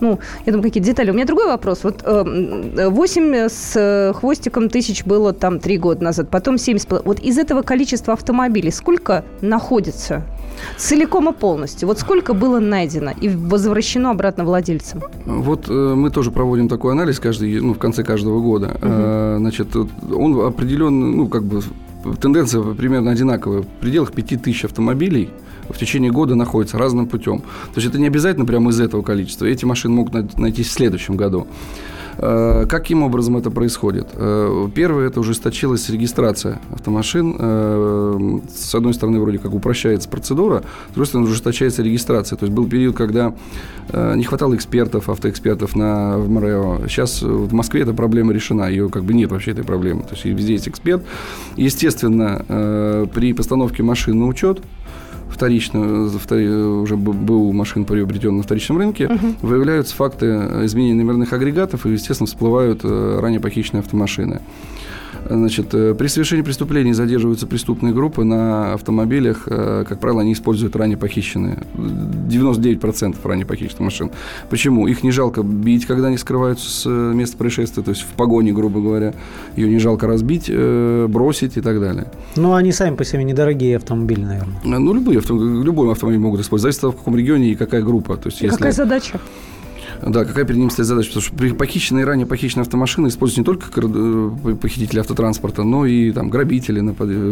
ну, 0.00 0.18
я 0.44 0.52
думаю, 0.52 0.62
какие 0.62 0.82
детали. 0.82 1.10
У 1.10 1.14
меня 1.14 1.26
другой 1.26 1.46
вопрос. 1.46 1.84
Вот 1.84 2.02
8 2.04 3.34
э, 3.34 3.48
с 3.48 4.12
хвостиком 4.16 4.68
тысяч 4.68 5.04
было 5.04 5.32
там 5.32 5.58
3 5.58 5.78
года 5.78 6.04
назад, 6.04 6.30
потом 6.30 6.58
70. 6.58 7.04
Вот 7.04 7.20
из 7.20 7.38
этого 7.38 7.62
количества 7.62 8.12
автомобилей 8.12 8.70
сколько 8.70 9.24
находится 9.40 10.22
целиком 10.76 11.30
и 11.30 11.32
полностью? 11.32 11.88
Вот 11.88 11.98
сколько 11.98 12.34
было 12.34 12.60
найдено 12.60 13.12
и 13.20 13.28
возвращено 13.28 14.10
обратно 14.10 14.44
владельцам? 14.44 15.02
Вот 15.24 15.68
э, 15.68 15.72
мы 15.72 16.10
тоже 16.10 16.30
проводим 16.30 16.68
такой 16.68 16.92
анализ 16.92 17.20
каждый, 17.20 17.60
ну, 17.60 17.74
в 17.74 17.78
конце 17.78 18.04
каждого 18.04 18.40
года. 18.40 18.76
Угу. 18.82 19.38
Значит, 19.38 19.68
он 19.76 20.46
определен, 20.46 21.16
ну, 21.16 21.28
как 21.28 21.44
бы 21.44 21.62
тенденция 22.20 22.62
примерно 22.62 23.10
одинаковая. 23.10 23.62
В 23.62 23.66
пределах 23.80 24.12
5000 24.12 24.64
автомобилей– 24.64 25.30
в 25.68 25.78
течение 25.78 26.10
года 26.10 26.34
находятся 26.34 26.78
разным 26.78 27.06
путем. 27.06 27.40
То 27.40 27.80
есть 27.80 27.88
это 27.88 27.98
не 27.98 28.06
обязательно 28.06 28.46
прямо 28.46 28.70
из 28.70 28.80
этого 28.80 29.02
количества. 29.02 29.46
Эти 29.46 29.64
машины 29.64 29.94
могут 29.94 30.38
найтись 30.38 30.68
в 30.68 30.72
следующем 30.72 31.16
году. 31.16 31.46
Э, 32.18 32.66
каким 32.68 33.02
образом 33.02 33.36
это 33.36 33.50
происходит? 33.50 34.08
Э, 34.14 34.68
первое, 34.74 35.08
это 35.08 35.20
ужесточилась 35.20 35.88
регистрация 35.90 36.60
автомашин. 36.72 37.36
Э, 37.38 38.40
с 38.54 38.74
одной 38.74 38.94
стороны, 38.94 39.20
вроде 39.20 39.38
как 39.38 39.52
упрощается 39.54 40.08
процедура, 40.08 40.62
с 40.90 40.94
другой 40.94 41.06
стороны, 41.06 41.28
ужесточается 41.28 41.82
регистрация. 41.82 42.36
То 42.36 42.46
есть 42.46 42.54
был 42.54 42.66
период, 42.66 42.96
когда 42.96 43.34
не 43.92 44.24
хватало 44.24 44.56
экспертов, 44.56 45.08
автоэкспертов 45.08 45.76
на, 45.76 46.18
в 46.18 46.28
МРЭО. 46.28 46.88
Сейчас 46.88 47.22
в 47.22 47.52
Москве 47.52 47.82
эта 47.82 47.94
проблема 47.94 48.32
решена, 48.32 48.68
ее 48.68 48.88
как 48.88 49.04
бы 49.04 49.14
нет 49.14 49.30
вообще 49.30 49.52
этой 49.52 49.64
проблемы. 49.64 50.02
То 50.02 50.14
есть 50.14 50.24
везде 50.24 50.54
есть 50.54 50.68
эксперт. 50.68 51.04
Естественно, 51.56 53.06
при 53.14 53.32
постановке 53.32 53.82
машин 53.82 54.18
на 54.18 54.26
учет 54.26 54.60
вторично, 55.30 56.08
уже 56.80 56.96
был 56.96 57.52
машин 57.52 57.84
приобретен 57.84 58.36
на 58.36 58.42
вторичном 58.42 58.78
рынке, 58.78 59.06
угу. 59.06 59.34
выявляются 59.42 59.94
факты 59.94 60.26
изменения 60.64 60.94
номерных 60.94 61.32
агрегатов 61.32 61.86
и, 61.86 61.90
естественно, 61.90 62.26
всплывают 62.26 62.80
э, 62.84 63.18
ранее 63.20 63.40
похищенные 63.40 63.80
автомашины. 63.80 64.40
Значит, 65.28 65.74
э, 65.74 65.94
при 65.94 66.06
совершении 66.06 66.42
преступлений 66.42 66.92
задерживаются 66.92 67.46
преступные 67.46 67.92
группы 67.92 68.24
на 68.24 68.74
автомобилях. 68.74 69.44
Э, 69.46 69.84
как 69.88 70.00
правило, 70.00 70.22
они 70.22 70.32
используют 70.32 70.76
ранее 70.76 70.96
похищенные. 70.96 71.58
99% 71.74 73.16
ранее 73.24 73.46
похищенных 73.46 73.80
машин. 73.80 74.10
Почему? 74.50 74.86
Их 74.86 75.02
не 75.02 75.10
жалко 75.10 75.42
бить, 75.42 75.86
когда 75.86 76.08
они 76.08 76.18
скрываются 76.18 76.70
с 76.70 76.84
э, 76.86 77.12
места 77.14 77.36
происшествия, 77.36 77.82
то 77.82 77.90
есть 77.90 78.02
в 78.02 78.12
погоне, 78.14 78.52
грубо 78.52 78.80
говоря. 78.80 79.14
Ее 79.56 79.68
не 79.68 79.78
жалко 79.78 80.06
разбить, 80.06 80.50
бросить 81.08 81.56
и 81.56 81.60
так 81.60 81.80
далее. 81.80 82.06
Ну, 82.36 82.54
они 82.54 82.72
сами 82.72 82.94
по 82.94 83.04
себе 83.04 83.24
недорогие 83.24 83.76
автомобили, 83.76 84.22
наверное. 84.22 84.60
Ну, 84.64 84.94
любые, 84.94 85.20
любой 85.20 85.92
автомобиль 85.92 86.20
могут 86.20 86.40
использовать. 86.40 86.74
Зависит 86.74 86.84
от 86.84 86.94
в 86.94 86.98
каком 86.98 87.16
регионе 87.16 87.50
и 87.50 87.54
какая 87.54 87.82
группа. 87.82 88.16
То 88.16 88.28
есть, 88.28 88.42
и 88.42 88.46
если... 88.46 88.56
Какая 88.56 88.72
задача? 88.72 89.20
Да, 90.02 90.24
какая 90.24 90.44
перед 90.44 90.58
ним 90.58 90.70
стоит 90.70 90.86
задача? 90.86 91.08
Потому 91.08 91.22
что 91.22 91.36
при 91.36 91.50
похищенной 91.50 92.04
ранее 92.04 92.26
похищенной 92.26 92.62
автомашины 92.62 93.08
используются 93.08 93.40
не 93.40 93.44
только 93.44 93.66
э, 93.80 94.54
похитители 94.60 95.00
автотранспорта, 95.00 95.62
но 95.62 95.86
и 95.86 96.12
там 96.12 96.30
грабители, 96.30 96.80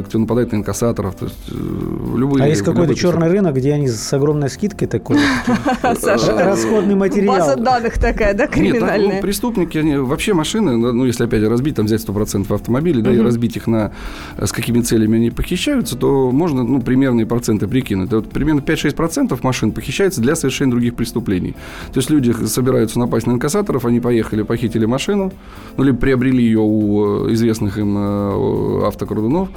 кто 0.02 0.18
нападает 0.18 0.52
на 0.52 0.56
инкассаторов. 0.56 1.14
То 1.14 1.26
есть, 1.26 1.37
э, 1.50 2.16
любые, 2.16 2.44
а 2.44 2.49
есть 2.49 2.62
какой-то 2.62 2.94
черный 2.94 3.28
рынок, 3.28 3.54
где 3.56 3.73
они 3.73 3.88
с 3.88 4.12
огромной 4.12 4.50
скидкой 4.50 4.88
такой 4.88 5.18
расходный 5.83 6.94
материал. 6.94 7.38
База 7.38 7.56
данных 7.56 7.99
такая, 7.99 8.35
да, 8.35 8.47
криминальная? 8.47 9.14
Нет, 9.14 9.23
преступники, 9.23 9.78
они 9.78 9.97
вообще 9.97 10.35
машины, 10.35 10.76
ну, 10.76 11.04
если 11.04 11.25
опять 11.25 11.42
разбить, 11.44 11.76
там 11.76 11.87
взять 11.87 12.04
100% 12.04 12.52
автомобилей, 12.52 13.02
да, 13.02 13.12
и 13.12 13.18
разбить 13.18 13.56
их 13.56 13.66
на 13.66 13.92
с 14.38 14.52
какими 14.52 14.80
целями 14.80 15.16
они 15.16 15.30
похищаются, 15.30 15.97
то 15.97 16.30
можно, 16.30 16.62
ну, 16.62 16.80
примерные 16.80 17.26
проценты 17.26 17.66
прикинуть. 17.66 18.12
Вот 18.12 18.30
примерно 18.30 18.61
5-6% 18.61 19.38
машин 19.42 19.73
похищается 19.73 20.21
для 20.21 20.37
совершения 20.37 20.71
других 20.73 20.94
преступлений. 20.94 21.54
То 21.92 21.99
есть 21.99 22.11
люди 22.11 22.33
собираются 22.54 22.99
напасть 22.99 23.26
на 23.26 23.32
инкассаторов, 23.32 23.84
они 23.84 24.00
поехали, 24.00 24.42
похитили 24.42 24.87
машину, 24.87 25.32
ну, 25.76 25.84
либо 25.84 25.99
приобрели 25.99 26.42
ее 26.42 26.61
у 26.61 27.26
э, 27.26 27.32
известных 27.34 27.78
им 27.78 27.96
э, 27.99 28.87
автокрадунов, 28.87 29.49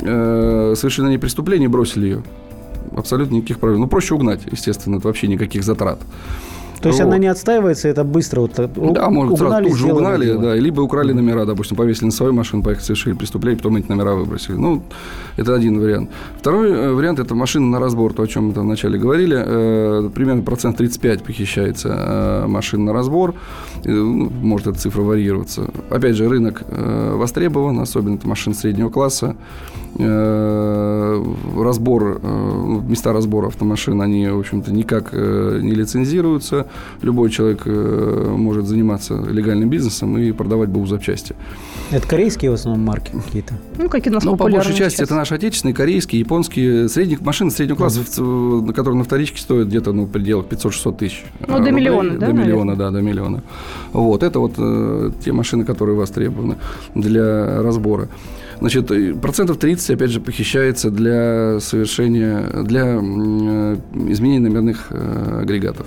э, 0.00 0.74
совершили 0.76 1.08
ней 1.08 1.18
преступление, 1.18 1.68
бросили 1.68 2.06
ее. 2.06 2.22
Абсолютно 2.96 3.36
никаких 3.36 3.58
проблем. 3.58 3.82
Ну, 3.82 3.86
проще 3.86 4.14
угнать, 4.14 4.40
естественно, 4.50 4.96
это 4.96 5.06
вообще 5.06 5.28
никаких 5.28 5.62
затрат. 5.62 6.00
То 6.80 6.88
есть 6.88 7.00
вот. 7.00 7.06
она 7.06 7.18
не 7.18 7.26
отстаивается, 7.26 7.88
это 7.88 8.04
быстро 8.04 8.40
вот 8.40 8.52
Да, 8.92 9.10
может, 9.10 9.32
угнали, 9.32 9.50
сразу 9.50 9.68
тут 9.68 9.78
же 9.78 9.92
угнали, 9.92 10.26
дело. 10.26 10.42
да, 10.42 10.54
либо 10.54 10.80
украли 10.80 11.12
номера, 11.12 11.44
допустим, 11.44 11.76
повесили 11.76 12.06
на 12.06 12.10
свою 12.12 12.32
машину, 12.32 12.62
поехали, 12.62 12.84
совершили 12.84 13.14
преступление, 13.14 13.58
потом 13.58 13.76
эти 13.76 13.88
номера 13.88 14.14
выбросили. 14.14 14.56
Ну, 14.56 14.82
это 15.36 15.54
один 15.54 15.80
вариант. 15.80 16.10
Второй 16.38 16.70
э, 16.70 16.92
вариант– 16.92 17.18
это 17.20 17.34
машина 17.34 17.66
на 17.66 17.80
разбор, 17.80 18.12
то, 18.12 18.22
о 18.22 18.26
чем 18.26 18.48
мы 18.48 18.52
там 18.52 18.66
вначале 18.66 18.98
говорили. 18.98 19.36
Э, 19.44 20.10
примерно 20.14 20.42
процент 20.42 20.76
35 20.76 21.22
похищается 21.22 21.88
э, 21.88 22.46
машин 22.46 22.84
на 22.84 22.92
разбор. 22.92 23.34
Ну, 23.84 24.30
может, 24.30 24.66
эта 24.68 24.78
цифра 24.78 25.02
варьироваться. 25.02 25.70
Опять 25.90 26.16
же, 26.16 26.28
рынок 26.28 26.62
востребован, 26.68 27.80
особенно 27.80 28.16
это 28.16 28.28
машин 28.28 28.54
среднего 28.54 28.90
класса. 28.90 29.36
Разбор, 29.98 32.20
места 32.22 33.12
разбора 33.12 33.48
автомашин, 33.48 34.00
они, 34.00 34.28
в 34.28 34.38
общем-то, 34.38 34.72
никак 34.72 35.12
не 35.12 35.74
лицензируются 35.74 36.66
любой 37.02 37.30
человек 37.30 37.62
э, 37.66 38.34
может 38.36 38.66
заниматься 38.66 39.14
легальным 39.28 39.68
бизнесом 39.70 40.16
и 40.18 40.32
продавать 40.32 40.68
БУ 40.68 40.86
запчасти. 40.86 41.34
Это 41.90 42.06
корейские 42.06 42.50
в 42.50 42.54
основном 42.54 42.86
марки 42.86 43.12
какие-то? 43.12 43.54
Ну, 43.76 43.88
какие 43.88 44.10
у 44.10 44.14
нас 44.14 44.24
Ну, 44.24 44.36
по 44.36 44.48
большей 44.48 44.74
части 44.74 44.98
сейчас. 44.98 45.08
это 45.08 45.14
наши 45.14 45.34
отечественные, 45.34 45.74
корейские, 45.74 46.20
японские, 46.20 46.88
средних 46.88 47.20
машин 47.22 47.50
среднего 47.50 47.76
класса, 47.76 48.00
mm-hmm. 48.00 48.72
которые 48.72 48.98
на 48.98 49.04
вторичке 49.04 49.40
стоят 49.40 49.68
где-то 49.68 49.92
ну, 49.92 50.04
в 50.04 50.10
пределах 50.10 50.46
500-600 50.46 50.96
тысяч 50.98 51.24
Ну, 51.40 51.46
рублей. 51.56 51.64
до 51.64 51.70
миллиона, 51.76 52.10
да? 52.10 52.14
До 52.14 52.20
наверное? 52.26 52.44
миллиона, 52.44 52.76
да, 52.76 52.90
до 52.90 53.00
миллиона. 53.00 53.42
Вот, 53.92 54.22
это 54.22 54.38
вот 54.38 54.52
э, 54.58 55.10
те 55.24 55.32
машины, 55.32 55.64
которые 55.64 55.96
востребованы 55.96 56.56
для 56.94 57.62
разбора. 57.62 58.08
Значит, 58.60 58.90
процентов 59.20 59.58
30, 59.58 59.90
опять 59.90 60.10
же, 60.10 60.20
похищается 60.20 60.90
для 60.90 61.60
совершения, 61.60 62.42
для 62.64 62.98
э, 63.00 63.76
изменения 64.08 64.48
номерных 64.48 64.88
э, 64.90 65.40
агрегатов. 65.42 65.86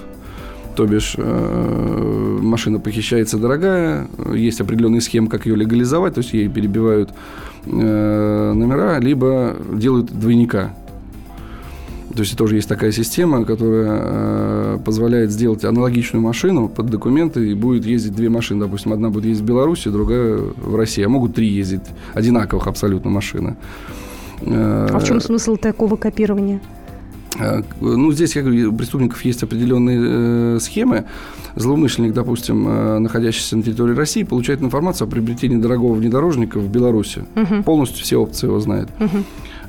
То 0.77 0.85
бишь 0.85 1.15
э, 1.17 2.39
машина 2.41 2.79
похищается 2.79 3.37
дорогая, 3.37 4.07
есть 4.33 4.61
определенные 4.61 5.01
схемы, 5.01 5.27
как 5.27 5.45
ее 5.45 5.57
легализовать, 5.57 6.13
то 6.13 6.19
есть 6.19 6.31
ей 6.33 6.47
перебивают 6.47 7.09
номера, 7.65 8.97
либо 8.99 9.55
делают 9.73 10.07
двойника. 10.07 10.73
То 12.11 12.19
есть 12.19 12.37
тоже 12.37 12.55
есть 12.55 12.67
такая 12.67 12.91
система, 12.91 13.45
которая 13.45 13.99
э, 14.01 14.79
позволяет 14.83 15.31
сделать 15.31 15.63
аналогичную 15.63 16.21
машину 16.21 16.67
под 16.69 16.87
документы, 16.87 17.51
и 17.51 17.53
будет 17.53 17.85
ездить 17.85 18.15
две 18.15 18.29
машины. 18.29 18.61
Допустим, 18.61 18.93
одна 18.93 19.09
будет 19.09 19.25
ездить 19.25 19.43
в 19.43 19.47
Беларуси, 19.47 19.89
другая 19.89 20.37
в 20.37 20.75
России. 20.75 21.03
А 21.03 21.09
могут 21.09 21.35
три 21.35 21.47
ездить 21.47 21.83
одинаковых 22.13 22.67
абсолютно 22.67 23.09
машины. 23.09 23.55
А 24.45 24.97
в 24.99 25.03
чем 25.03 25.21
смысл 25.21 25.55
такого 25.55 25.95
копирования? 25.95 26.61
Э, 27.39 27.61
ну, 27.79 28.11
здесь, 28.11 28.35
говорю, 28.35 28.71
у 28.71 28.75
преступников 28.75 29.23
есть 29.23 29.43
определенные 29.43 30.55
э, 30.55 30.59
схемы. 30.59 31.05
Злоумышленник, 31.55 32.13
допустим, 32.13 32.67
э, 32.67 32.99
находящийся 32.99 33.57
на 33.57 33.63
территории 33.63 33.95
России, 33.95 34.23
получает 34.23 34.61
информацию 34.61 35.07
о 35.07 35.11
приобретении 35.11 35.57
дорогого 35.57 35.93
внедорожника 35.93 36.59
в 36.59 36.69
Беларуси. 36.69 37.23
Угу. 37.35 37.63
Полностью 37.63 38.03
все 38.03 38.17
опции 38.17 38.47
его 38.47 38.59
знает. 38.59 38.89
Угу. 38.99 39.23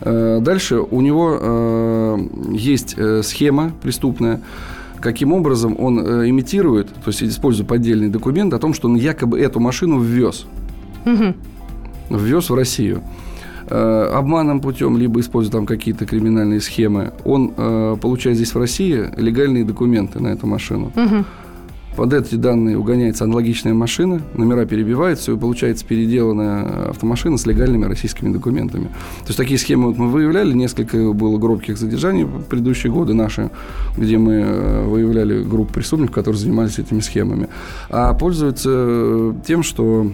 Э, 0.04 0.40
дальше 0.40 0.80
у 0.80 1.00
него 1.00 1.38
э, 1.40 2.18
есть 2.52 2.94
э, 2.96 3.22
схема 3.22 3.72
преступная, 3.82 4.40
каким 5.00 5.32
образом 5.32 5.76
он 5.78 6.00
имитирует, 6.28 6.88
то 6.88 7.08
есть 7.08 7.22
используя 7.22 7.66
поддельный 7.66 8.08
документ 8.08 8.54
о 8.54 8.58
том, 8.58 8.74
что 8.74 8.88
он 8.88 8.96
якобы 8.96 9.40
эту 9.40 9.60
машину 9.60 10.00
ввез. 10.00 10.46
Угу. 11.04 12.18
Ввез 12.18 12.50
в 12.50 12.54
Россию. 12.54 13.02
Обманным 13.68 14.60
путем, 14.60 14.98
либо 14.98 15.20
используя 15.20 15.52
там 15.52 15.66
какие-то 15.66 16.04
криминальные 16.04 16.60
схемы, 16.60 17.12
он 17.24 17.52
э, 17.56 17.96
получает 18.00 18.36
здесь 18.36 18.54
в 18.54 18.58
России 18.58 19.08
легальные 19.16 19.64
документы 19.64 20.20
на 20.20 20.28
эту 20.28 20.46
машину. 20.46 20.92
Угу. 20.94 21.24
Под 21.96 22.12
эти 22.14 22.36
данные 22.36 22.78
угоняется 22.78 23.24
аналогичная 23.24 23.74
машина, 23.74 24.22
номера 24.34 24.64
перебиваются, 24.64 25.32
и 25.32 25.36
получается 25.36 25.84
переделанная 25.84 26.90
автомашина 26.90 27.36
с 27.36 27.46
легальными 27.46 27.84
российскими 27.84 28.32
документами. 28.32 28.84
То 28.84 29.28
есть 29.28 29.36
такие 29.36 29.58
схемы 29.58 29.88
вот 29.88 29.98
мы 29.98 30.08
выявляли, 30.08 30.52
несколько 30.52 31.12
было 31.12 31.38
громких 31.38 31.76
задержаний 31.76 32.24
в 32.24 32.44
предыдущие 32.44 32.92
годы 32.92 33.14
наши, 33.14 33.50
где 33.96 34.16
мы 34.16 34.32
э, 34.32 34.84
выявляли 34.86 35.42
группу 35.42 35.74
преступников, 35.74 36.14
которые 36.14 36.40
занимались 36.40 36.78
этими 36.78 37.00
схемами. 37.00 37.48
А 37.90 38.14
пользуются 38.14 39.34
тем, 39.46 39.62
что 39.62 40.06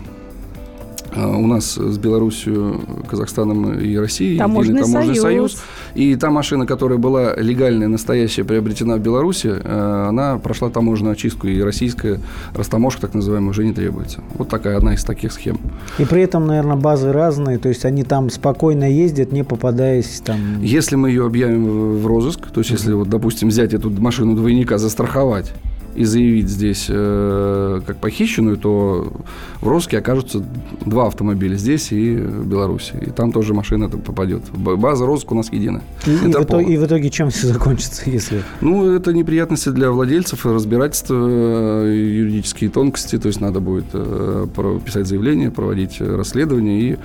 у 1.16 1.47
нас 1.47 1.75
с 1.77 1.99
Беларусью, 1.99 2.81
Казахстаном 3.09 3.79
и 3.79 3.97
Россией 3.97 4.38
таможенный, 4.38 4.83
таможенный 4.83 5.16
союз. 5.16 5.53
союз. 5.53 5.64
И 5.94 6.16
та 6.16 6.31
машина, 6.31 6.66
которая 6.66 6.99
была 6.99 7.35
легальная, 7.37 7.88
настоящая, 7.88 8.44
приобретена 8.44 8.97
в 8.97 9.01
Беларуси, 9.01 9.49
э, 9.49 10.07
она 10.09 10.38
прошла 10.38 10.71
таможенную 10.71 11.12
очистку, 11.12 11.47
и 11.47 11.61
российская 11.61 12.21
растаможка, 12.55 13.03
так 13.03 13.14
называемая, 13.14 13.51
уже 13.51 13.64
не 13.64 13.73
требуется. 13.73 14.21
Вот 14.35 14.49
такая 14.49 14.77
одна 14.77 14.94
из 14.94 15.05
таких 15.05 15.33
схем. 15.33 15.59
И 15.99 16.05
при 16.05 16.23
этом, 16.23 16.47
наверное, 16.47 16.77
базы 16.77 17.12
разные, 17.12 17.59
то 17.59 17.68
есть 17.68 17.85
они 17.85 18.05
там 18.05 18.31
спокойно 18.31 18.90
ездят, 18.90 19.33
не 19.33 19.44
попадаясь 19.44 20.21
там... 20.25 20.62
Если 20.62 20.97
мы 20.97 21.11
ее 21.11 21.27
объявим 21.27 21.99
в 21.99 22.07
розыск, 22.07 22.51
то 22.51 22.61
есть 22.61 22.71
если, 22.71 22.92
вот, 22.92 23.09
допустим, 23.09 23.49
взять 23.49 23.75
эту 23.75 23.90
машину 23.90 24.35
двойника, 24.35 24.79
застраховать, 24.79 25.53
и 25.98 26.04
заявить 26.04 26.48
здесь 26.48 26.87
э, 26.88 27.80
как 27.84 27.96
похищенную, 27.96 28.56
то 28.56 29.12
в 29.61 29.66
розыске 29.66 29.98
окажутся 29.98 30.44
два 30.87 31.08
автомобиля 31.08 31.56
здесь 31.56 31.90
и 31.90 32.14
в 32.14 32.46
Беларуси. 32.46 32.92
И 33.04 33.11
там 33.11 33.32
тоже 33.32 33.52
машина 33.52 33.88
попадет. 33.88 34.42
База 34.52 35.06
розыска 35.06 35.32
у 35.32 35.37
нас 35.37 35.52
единая. 35.52 35.82
И, 36.06 36.11
и, 36.11 36.14
в 36.14 36.44
итоге, 36.44 36.74
и 36.74 36.76
в 36.76 36.87
итоге 36.87 37.11
чем 37.11 37.30
все 37.30 37.48
закончится, 37.48 38.08
если... 38.08 38.42
Ну, 38.61 38.92
это 38.92 39.12
неприятности 39.12 39.70
для 39.70 39.90
владельцев, 39.90 40.46
разбирательства, 40.46 41.16
э, 41.18 41.94
юридические 41.96 42.70
тонкости. 42.70 43.18
То 43.18 43.26
есть 43.26 43.40
надо 43.40 43.58
будет 43.58 43.87
э, 43.92 44.46
писать 44.87 45.08
заявление, 45.08 45.50
проводить 45.50 46.00
расследование 46.00 46.80
и 46.80 46.96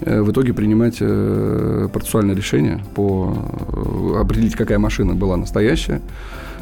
э, 0.00 0.20
в 0.20 0.30
итоге 0.30 0.52
принимать 0.52 0.98
процессуальное 1.92 2.34
решение 2.34 2.84
по 2.94 3.34
определить, 4.20 4.56
какая 4.56 4.78
машина 4.78 5.14
была 5.14 5.38
настоящая 5.38 6.02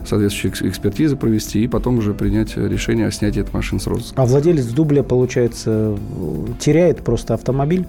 соответствующие 0.05 0.71
экспертизы 0.71 1.17
провести 1.17 1.65
и 1.65 1.69
потом 1.69 1.99
уже 1.99 2.15
принять 2.15 2.57
решение 2.57 3.07
о 3.07 3.11
снятии 3.11 3.41
этой 3.41 3.53
машины 3.53 3.81
с 3.81 3.87
розыска. 3.87 4.21
А 4.21 4.27
владелец 4.27 4.67
дубля, 4.67 5.03
получается, 5.03 5.97
теряет 6.59 7.03
просто 7.03 7.35
автомобиль? 7.35 7.87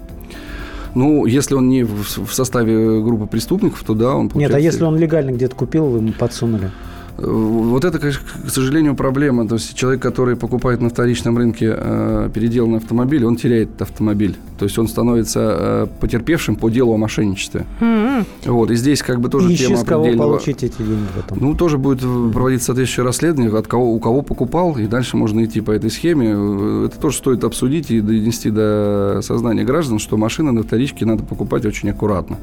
Ну, 0.94 1.24
если 1.24 1.54
он 1.54 1.68
не 1.68 1.84
в 1.84 2.32
составе 2.32 3.00
группы 3.02 3.26
преступников, 3.26 3.82
то 3.82 3.94
да, 3.94 4.14
он 4.14 4.28
получается... 4.28 4.56
Нет, 4.56 4.62
а 4.62 4.64
если 4.64 4.84
он 4.84 4.98
легально 4.98 5.30
где-то 5.30 5.56
купил, 5.56 5.86
вы 5.86 5.98
ему 5.98 6.12
подсунули? 6.12 6.70
Вот 7.24 7.84
это, 7.84 7.98
к 7.98 8.50
сожалению, 8.50 8.96
проблема. 8.96 9.46
То 9.46 9.54
есть 9.54 9.74
человек, 9.74 10.02
который 10.02 10.36
покупает 10.36 10.80
на 10.80 10.88
вторичном 10.88 11.38
рынке 11.38 11.72
э, 11.76 12.30
переделанный 12.34 12.78
автомобиль, 12.78 13.24
он 13.24 13.36
теряет 13.36 13.68
этот 13.70 13.82
автомобиль. 13.82 14.36
То 14.58 14.64
есть 14.64 14.76
он 14.78 14.88
становится 14.88 15.56
э, 15.58 15.86
потерпевшим 16.00 16.56
по 16.56 16.68
делу 16.68 16.94
о 16.94 16.96
мошенничестве. 16.96 17.64
Mm-hmm. 17.80 18.26
Вот. 18.46 18.70
И 18.70 18.74
здесь 18.74 19.02
как 19.02 19.20
бы 19.20 19.28
тоже 19.28 19.52
и 19.52 19.56
тема 19.56 19.76
с 19.76 19.84
кого 19.84 20.12
получить 20.12 20.64
эти 20.64 20.78
деньги 20.78 21.06
потом? 21.14 21.38
Ну, 21.40 21.54
тоже 21.54 21.78
будет 21.78 22.00
проводиться 22.00 22.66
соответствующее 22.66 23.06
расследование, 23.06 23.56
от 23.56 23.68
кого, 23.68 23.94
у 23.94 24.00
кого 24.00 24.22
покупал, 24.22 24.76
и 24.76 24.86
дальше 24.86 25.16
можно 25.16 25.44
идти 25.44 25.60
по 25.60 25.70
этой 25.70 25.90
схеме. 25.90 26.86
Это 26.86 26.98
тоже 26.98 27.18
стоит 27.18 27.44
обсудить 27.44 27.90
и 27.90 28.00
донести 28.00 28.50
до 28.50 29.20
сознания 29.22 29.64
граждан, 29.64 29.98
что 30.00 30.16
машины 30.16 30.50
на 30.50 30.62
вторичке 30.62 31.06
надо 31.06 31.22
покупать 31.22 31.64
очень 31.64 31.90
аккуратно 31.90 32.38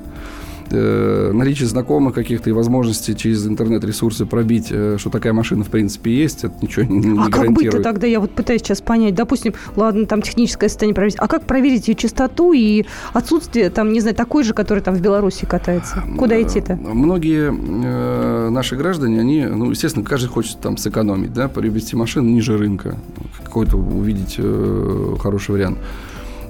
э, 0.72 1.32
наличие 1.34 1.68
знакомых 1.68 2.14
каких-то 2.14 2.50
и 2.50 2.54
возможности 2.54 3.14
через 3.14 3.46
интернет-ресурсы 3.48 4.26
пробить, 4.26 4.68
э, 4.70 4.98
что 5.00 5.10
такая 5.10 5.34
машина 5.34 5.64
в 5.64 5.70
принципе 5.70 6.16
есть, 6.16 6.44
это 6.44 6.56
ничего 6.62 6.86
не, 6.86 7.00
не 7.00 7.20
а 7.20 7.30
как 7.30 7.52
быть-то 7.52 7.82
тогда? 7.82 8.08
Я 8.08 8.20
вот 8.20 8.32
пытаюсь 8.32 8.62
сейчас 8.62 8.82
понять. 8.82 9.16
Допустим, 9.16 9.54
ладно, 9.76 10.06
там 10.06 10.22
техническое 10.22 10.70
состояние 10.70 10.96
проверить. 10.96 11.16
А 11.20 11.28
как 11.28 11.44
проверить 11.44 11.88
ее 11.88 11.96
чистоту 11.96 12.54
и 12.54 12.86
отсутствие, 13.14 13.70
там, 13.70 13.92
не 13.92 14.00
знаю, 14.00 14.16
такой 14.16 14.44
же, 14.44 14.54
который 14.54 14.82
там 14.82 14.96
в 14.96 15.02
Беларуси 15.02 15.46
катается? 15.46 16.04
Куда 16.18 16.36
э, 16.36 16.44
идти-то? 16.44 16.76
Многие 16.76 17.52
э, 17.52 18.50
наши 18.50 18.76
граждане, 18.76 19.20
они, 19.20 19.46
ну, 19.46 19.70
естественно, 19.72 20.06
каждый 20.06 20.28
хочет 20.28 20.60
там 20.60 20.78
сэкономить, 20.78 21.34
да, 21.34 21.48
приобрести 21.48 21.96
машину 21.96 22.30
ниже 22.30 22.58
рынка, 22.58 22.98
какой-то 23.44 23.78
увидеть 23.78 24.36
э, 24.38 25.16
хороший 25.22 25.52
вариант. 25.52 25.78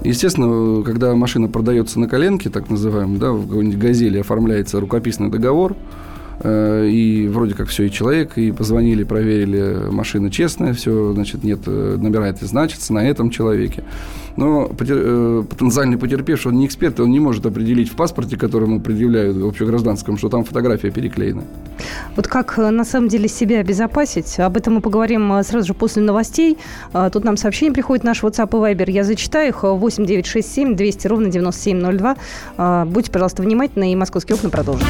Естественно, 0.03 0.83
когда 0.83 1.13
машина 1.13 1.49
продается 1.49 1.99
на 1.99 2.07
коленке, 2.07 2.49
так 2.49 2.69
называемый, 2.69 3.19
да, 3.19 3.31
в 3.31 3.47
какой-нибудь 3.47 3.77
«Газели» 3.79 4.19
оформляется 4.19 4.79
рукописный 4.79 5.29
договор, 5.29 5.75
и 6.43 7.27
вроде 7.29 7.53
как 7.53 7.67
все, 7.67 7.83
и 7.83 7.91
человек, 7.91 8.37
и 8.37 8.51
позвонили, 8.51 9.03
проверили, 9.03 9.89
машина 9.89 10.31
честная, 10.31 10.73
все, 10.73 11.13
значит, 11.13 11.43
нет, 11.43 11.59
э, 11.65 11.97
набирает 11.99 12.41
и 12.41 12.45
значится 12.45 12.93
на 12.93 13.07
этом 13.07 13.29
человеке. 13.29 13.83
Но 14.39 14.67
потер, 14.67 14.97
э, 14.99 15.43
потенциальный 15.49 15.97
потерпевший, 15.97 16.51
он 16.51 16.59
не 16.59 16.65
эксперт, 16.65 16.99
он 17.01 17.11
не 17.11 17.19
может 17.19 17.45
определить 17.45 17.91
в 17.91 17.95
паспорте, 17.95 18.37
который 18.37 18.69
ему 18.69 18.79
предъявляют 18.79 19.35
в 19.35 19.45
общегражданском, 19.45 20.17
что 20.17 20.29
там 20.29 20.45
фотография 20.45 20.91
переклеена. 20.91 21.43
Вот 22.15 22.27
как 22.27 22.57
э, 22.57 22.69
на 22.69 22.85
самом 22.85 23.09
деле 23.09 23.27
себя 23.27 23.59
обезопасить, 23.59 24.39
об 24.39 24.55
этом 24.55 24.75
мы 24.75 24.81
поговорим 24.81 25.33
э, 25.33 25.43
сразу 25.43 25.67
же 25.67 25.73
после 25.73 26.03
новостей. 26.03 26.57
Тут 27.11 27.23
нам 27.25 27.35
сообщение 27.35 27.73
приходит, 27.73 28.05
наш 28.05 28.23
WhatsApp 28.23 28.49
и 28.49 28.73
Viber, 28.73 28.89
я 28.89 29.03
зачитаю 29.03 29.49
их, 29.49 29.63
8967 29.63 30.75
200 30.75 31.07
ровно 31.07 31.29
9702. 31.29 32.15
А, 32.57 32.85
будьте, 32.85 33.11
пожалуйста, 33.11 33.41
внимательны, 33.41 33.91
и 33.91 33.95
«Московские 33.95 34.35
окна» 34.35 34.49
продолжатся. 34.49 34.89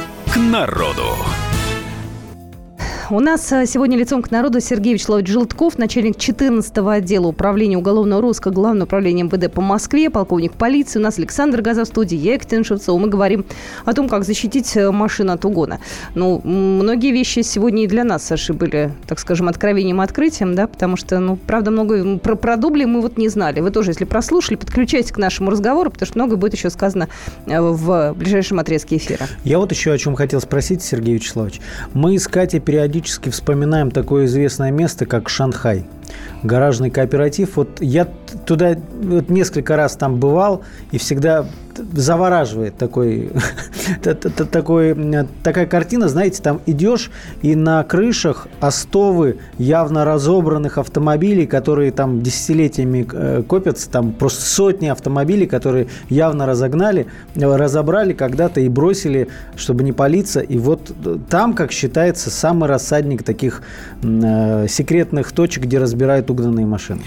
народу. 0.41 1.30
У 3.11 3.19
нас 3.19 3.51
э, 3.51 3.65
сегодня 3.65 3.97
лицом 3.97 4.21
к 4.21 4.31
народу 4.31 4.61
Сергей 4.61 4.93
Вячеславович 4.93 5.27
Желтков, 5.27 5.77
начальник 5.77 6.15
14-го 6.15 6.87
отдела 6.87 7.27
управления 7.27 7.77
уголовного 7.77 8.21
розыска 8.21 8.51
Главного 8.51 8.85
управления 8.85 9.23
МВД 9.23 9.51
по 9.51 9.59
Москве, 9.59 10.09
полковник 10.09 10.53
полиции. 10.53 10.97
У 10.97 11.01
нас 11.01 11.19
Александр 11.19 11.61
Газа 11.61 11.83
в 11.83 11.87
студии, 11.87 12.15
я 12.15 12.35
Екатерина 12.35 12.63
Шевцова. 12.63 12.97
Мы 12.97 13.09
говорим 13.09 13.43
о 13.83 13.91
том, 13.93 14.07
как 14.07 14.23
защитить 14.23 14.77
э, 14.77 14.91
машину 14.91 15.33
от 15.33 15.43
угона. 15.43 15.81
Ну, 16.15 16.39
многие 16.45 17.11
вещи 17.11 17.41
сегодня 17.41 17.83
и 17.83 17.87
для 17.87 18.05
нас, 18.05 18.23
Саши, 18.23 18.53
были, 18.53 18.93
так 19.07 19.19
скажем, 19.19 19.49
откровением 19.49 19.99
открытием, 19.99 20.55
да, 20.55 20.67
потому 20.67 20.95
что, 20.95 21.19
ну, 21.19 21.35
правда, 21.35 21.69
много 21.69 22.17
про, 22.17 22.37
про 22.37 22.55
дубли 22.55 22.85
мы 22.85 23.01
вот 23.01 23.17
не 23.17 23.27
знали. 23.27 23.59
Вы 23.59 23.71
тоже, 23.71 23.91
если 23.91 24.05
прослушали, 24.05 24.55
подключайтесь 24.55 25.11
к 25.11 25.17
нашему 25.17 25.51
разговору, 25.51 25.91
потому 25.91 26.07
что 26.07 26.17
много 26.17 26.37
будет 26.37 26.53
еще 26.53 26.69
сказано 26.69 27.09
э, 27.45 27.59
в 27.59 28.13
ближайшем 28.13 28.59
отрезке 28.59 28.95
эфира. 28.95 29.27
Я 29.43 29.59
вот 29.59 29.69
еще 29.73 29.91
о 29.91 29.97
чем 29.97 30.15
хотел 30.15 30.39
спросить, 30.39 30.81
Сергей 30.81 31.15
Вячеславович. 31.15 31.59
Мы 31.93 32.17
с 32.17 32.29
Катей 32.29 32.61
периодически 32.61 33.00
периодически 33.01 33.29
вспоминаем 33.29 33.89
такое 33.89 34.25
известное 34.25 34.69
место, 34.69 35.07
как 35.07 35.27
Шанхай 35.27 35.85
гаражный 36.43 36.89
кооператив. 36.89 37.55
Вот 37.55 37.81
я 37.81 38.07
туда 38.45 38.75
вот 39.03 39.29
несколько 39.29 39.75
раз 39.75 39.95
там 39.95 40.19
бывал 40.19 40.63
и 40.91 40.97
всегда 40.97 41.45
завораживает 41.93 42.77
такой, 42.77 43.31
такой, 44.51 44.95
такая 45.43 45.65
картина, 45.65 46.07
знаете, 46.07 46.41
там 46.41 46.61
идешь 46.65 47.11
и 47.41 47.55
на 47.55 47.83
крышах 47.83 48.47
остовы 48.59 49.37
явно 49.57 50.05
разобранных 50.05 50.77
автомобилей, 50.77 51.45
которые 51.45 51.91
там 51.91 52.21
десятилетиями 52.21 53.07
э, 53.11 53.43
копятся, 53.47 53.89
там 53.89 54.13
просто 54.13 54.41
сотни 54.41 54.87
автомобилей, 54.87 55.47
которые 55.47 55.87
явно 56.09 56.45
разогнали, 56.45 57.07
разобрали 57.35 58.13
когда-то 58.13 58.61
и 58.61 58.69
бросили, 58.69 59.29
чтобы 59.55 59.83
не 59.83 59.93
палиться. 59.93 60.41
И 60.41 60.57
вот 60.57 60.91
там, 61.29 61.53
как 61.53 61.71
считается, 61.71 62.29
самый 62.29 62.69
рассадник 62.69 63.23
таких 63.23 63.61
э, 64.03 64.67
секретных 64.67 65.31
точек, 65.31 65.63
где 65.63 65.79
разбирают 66.01 66.29
угнанные 66.29 66.65
машины. 66.65 67.01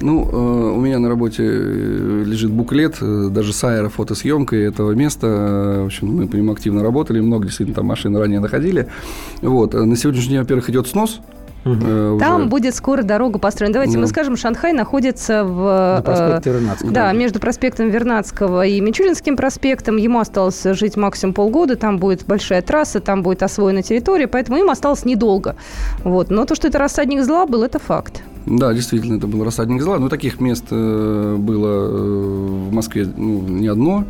Ну, 0.00 0.28
э, 0.30 0.76
у 0.76 0.80
меня 0.80 0.98
на 0.98 1.08
работе 1.08 1.42
э, 1.42 2.22
лежит 2.26 2.50
буклет, 2.50 2.98
э, 3.00 3.28
даже 3.30 3.52
с 3.52 3.64
аэрофотосъемкой 3.64 4.62
этого 4.64 4.92
места. 4.92 5.80
В 5.82 5.86
общем, 5.86 6.08
мы 6.08 6.28
по 6.28 6.36
нему 6.36 6.52
активно 6.52 6.82
работали, 6.82 7.20
много 7.20 7.46
действительно 7.46 7.76
там 7.76 7.86
машин 7.86 8.14
ранее 8.16 8.40
находили. 8.40 8.88
Вот. 9.40 9.72
На 9.74 9.96
сегодняшний 9.96 10.32
день, 10.32 10.40
во-первых, 10.40 10.68
идет 10.70 10.86
снос 10.86 11.20
Угу. 11.66 12.20
Там 12.20 12.42
уже... 12.42 12.48
будет 12.48 12.74
скоро 12.76 13.02
дорога 13.02 13.40
построена. 13.40 13.72
Давайте 13.72 13.96
ну. 13.96 14.02
мы 14.02 14.06
скажем, 14.06 14.36
Шанхай 14.36 14.72
находится 14.72 15.42
в... 15.42 15.96
На 15.96 16.02
проспекте 16.02 16.50
Вернадского. 16.52 16.92
Да, 16.92 17.12
между 17.12 17.40
проспектом 17.40 17.90
Вернадского 17.90 18.64
и 18.64 18.80
Мичуринским 18.80 19.36
проспектом. 19.36 19.96
Ему 19.96 20.20
осталось 20.20 20.62
жить 20.62 20.96
максимум 20.96 21.34
полгода. 21.34 21.74
Там 21.74 21.98
будет 21.98 22.24
большая 22.24 22.62
трасса, 22.62 23.00
там 23.00 23.24
будет 23.24 23.42
освоена 23.42 23.82
территория, 23.82 24.28
поэтому 24.28 24.58
им 24.58 24.70
осталось 24.70 25.04
недолго. 25.04 25.56
Вот. 26.04 26.30
Но 26.30 26.44
то, 26.44 26.54
что 26.54 26.68
это 26.68 26.78
рассадник 26.78 27.24
зла 27.24 27.46
был, 27.46 27.64
это 27.64 27.80
факт. 27.80 28.22
Да, 28.46 28.72
действительно, 28.72 29.16
это 29.16 29.26
был 29.26 29.44
рассадник 29.44 29.82
зла. 29.82 29.98
Но 29.98 30.08
таких 30.08 30.40
мест 30.40 30.66
э, 30.70 31.36
было 31.36 31.68
э, 31.68 32.68
в 32.68 32.72
Москве 32.72 33.06
ну, 33.16 33.42
не 33.42 33.66
одно. 33.66 34.04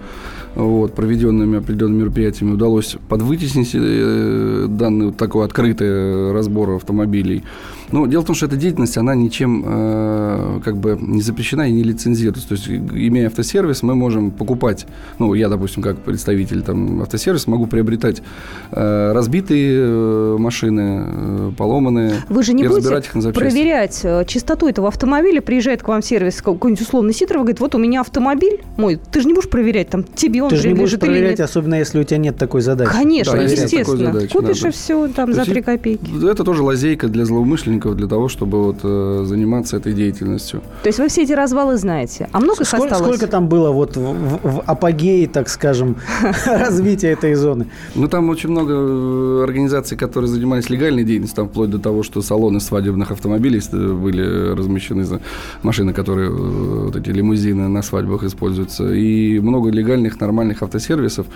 Вот, 0.56 0.94
проведенными 0.94 1.58
определенными 1.58 2.00
мероприятиями 2.00 2.54
удалось 2.54 2.96
подвытеснить 3.08 3.72
э, 3.74 4.66
данный 4.68 5.06
вот 5.06 5.18
такой 5.18 5.44
открытый 5.44 6.32
разбор 6.32 6.70
автомобилей. 6.70 7.44
Но 7.92 8.06
дело 8.06 8.22
в 8.22 8.24
том, 8.24 8.34
что 8.34 8.46
эта 8.46 8.56
деятельность, 8.56 8.96
она 8.96 9.14
ничем 9.14 9.62
э, 9.64 10.60
как 10.64 10.78
бы 10.78 10.98
не 11.00 11.22
запрещена 11.22 11.68
и 11.68 11.72
не 11.72 11.82
лицензируется. 11.82 12.48
То 12.48 12.54
есть, 12.54 12.68
имея 12.68 13.26
автосервис, 13.26 13.82
мы 13.82 13.94
можем 13.94 14.30
покупать, 14.30 14.86
ну, 15.18 15.34
я, 15.34 15.48
допустим, 15.48 15.82
как 15.82 15.98
представитель 15.98 16.62
там, 16.62 17.02
автосервиса, 17.02 17.50
могу 17.50 17.66
приобретать 17.66 18.22
э, 18.72 19.12
разбитые 19.12 19.78
э, 19.78 20.36
машины, 20.38 21.04
э, 21.06 21.52
поломанные. 21.56 22.14
Вы 22.28 22.42
же 22.42 22.54
не 22.54 22.66
будете 22.66 23.32
проверять 23.32 24.00
э, 24.02 24.24
чистоту 24.26 24.68
этого 24.68 24.88
автомобиля, 24.88 25.40
приезжает 25.40 25.82
к 25.82 25.88
вам 25.88 26.02
сервис 26.02 26.42
какой-нибудь 26.42 26.82
условный 26.82 27.12
Сидоров, 27.12 27.42
говорит, 27.42 27.60
вот 27.60 27.74
у 27.74 27.78
меня 27.78 28.00
автомобиль 28.00 28.62
мой, 28.76 28.98
ты 29.12 29.20
же 29.20 29.28
не 29.28 29.34
будешь 29.34 29.48
проверять, 29.48 29.90
там 29.90 30.02
тебе 30.02 30.42
он 30.46 30.50
Ты 30.50 30.56
же 30.56 30.68
не 30.68 30.74
будешь 30.74 30.92
или 30.92 30.98
проверять, 31.00 31.40
особенно 31.40 31.74
если 31.76 32.00
у 32.00 32.04
тебя 32.04 32.18
нет 32.18 32.36
такой 32.36 32.60
задачи. 32.60 32.90
Конечно, 32.92 33.32
Да, 33.34 33.42
естественно. 33.42 34.12
задачи, 34.12 34.32
Купишь 34.32 34.56
надо. 34.62 34.68
и 34.68 34.70
все, 34.72 35.08
там 35.08 35.26
То 35.30 35.34
за 35.36 35.44
3 35.44 35.62
копейки. 35.62 36.26
Это 36.30 36.44
тоже 36.44 36.62
лазейка 36.62 37.08
для 37.08 37.24
злоумышленников, 37.24 37.96
для 37.96 38.06
того, 38.06 38.28
чтобы 38.28 38.62
вот, 38.64 38.76
э, 38.82 39.24
заниматься 39.26 39.76
этой 39.76 39.92
деятельностью. 39.92 40.60
То 40.82 40.88
есть 40.88 40.98
вы 40.98 41.08
все 41.08 41.22
эти 41.22 41.32
развалы 41.32 41.76
знаете. 41.76 42.28
А 42.32 42.40
много 42.40 42.62
их 42.62 42.68
Сколько, 42.68 42.94
осталось? 42.94 43.16
сколько 43.16 43.30
там 43.30 43.48
было 43.48 43.70
вот 43.70 43.96
в, 43.96 44.00
в- 44.00 44.40
в 44.42 44.60
апогее, 44.66 45.26
так 45.28 45.48
скажем, 45.48 45.96
развития 46.46 47.08
этой 47.08 47.34
зоны? 47.34 47.66
Ну, 47.94 48.08
там 48.08 48.28
очень 48.30 48.50
много 48.50 48.72
э, 48.74 49.42
организаций, 49.44 49.96
которые 49.96 50.28
занимались 50.28 50.70
легальной 50.70 51.04
деятельностью, 51.04 51.36
там 51.36 51.48
вплоть 51.48 51.70
до 51.70 51.78
того, 51.78 52.02
что 52.02 52.22
салоны 52.22 52.60
свадебных 52.60 53.10
автомобилей 53.10 53.60
э, 53.72 53.92
были 53.92 54.54
размещены, 54.56 55.04
за 55.04 55.20
машины, 55.62 55.92
которые, 55.92 56.30
э, 56.30 56.32
вот 56.86 56.96
эти 56.96 57.10
лимузины 57.10 57.68
на 57.68 57.82
свадьбах 57.82 58.22
используются, 58.24 58.92
и 58.92 59.38
много 59.40 59.70
легальных, 59.70 60.20
нормальных 60.20 60.35
автосервисов. 60.62 61.26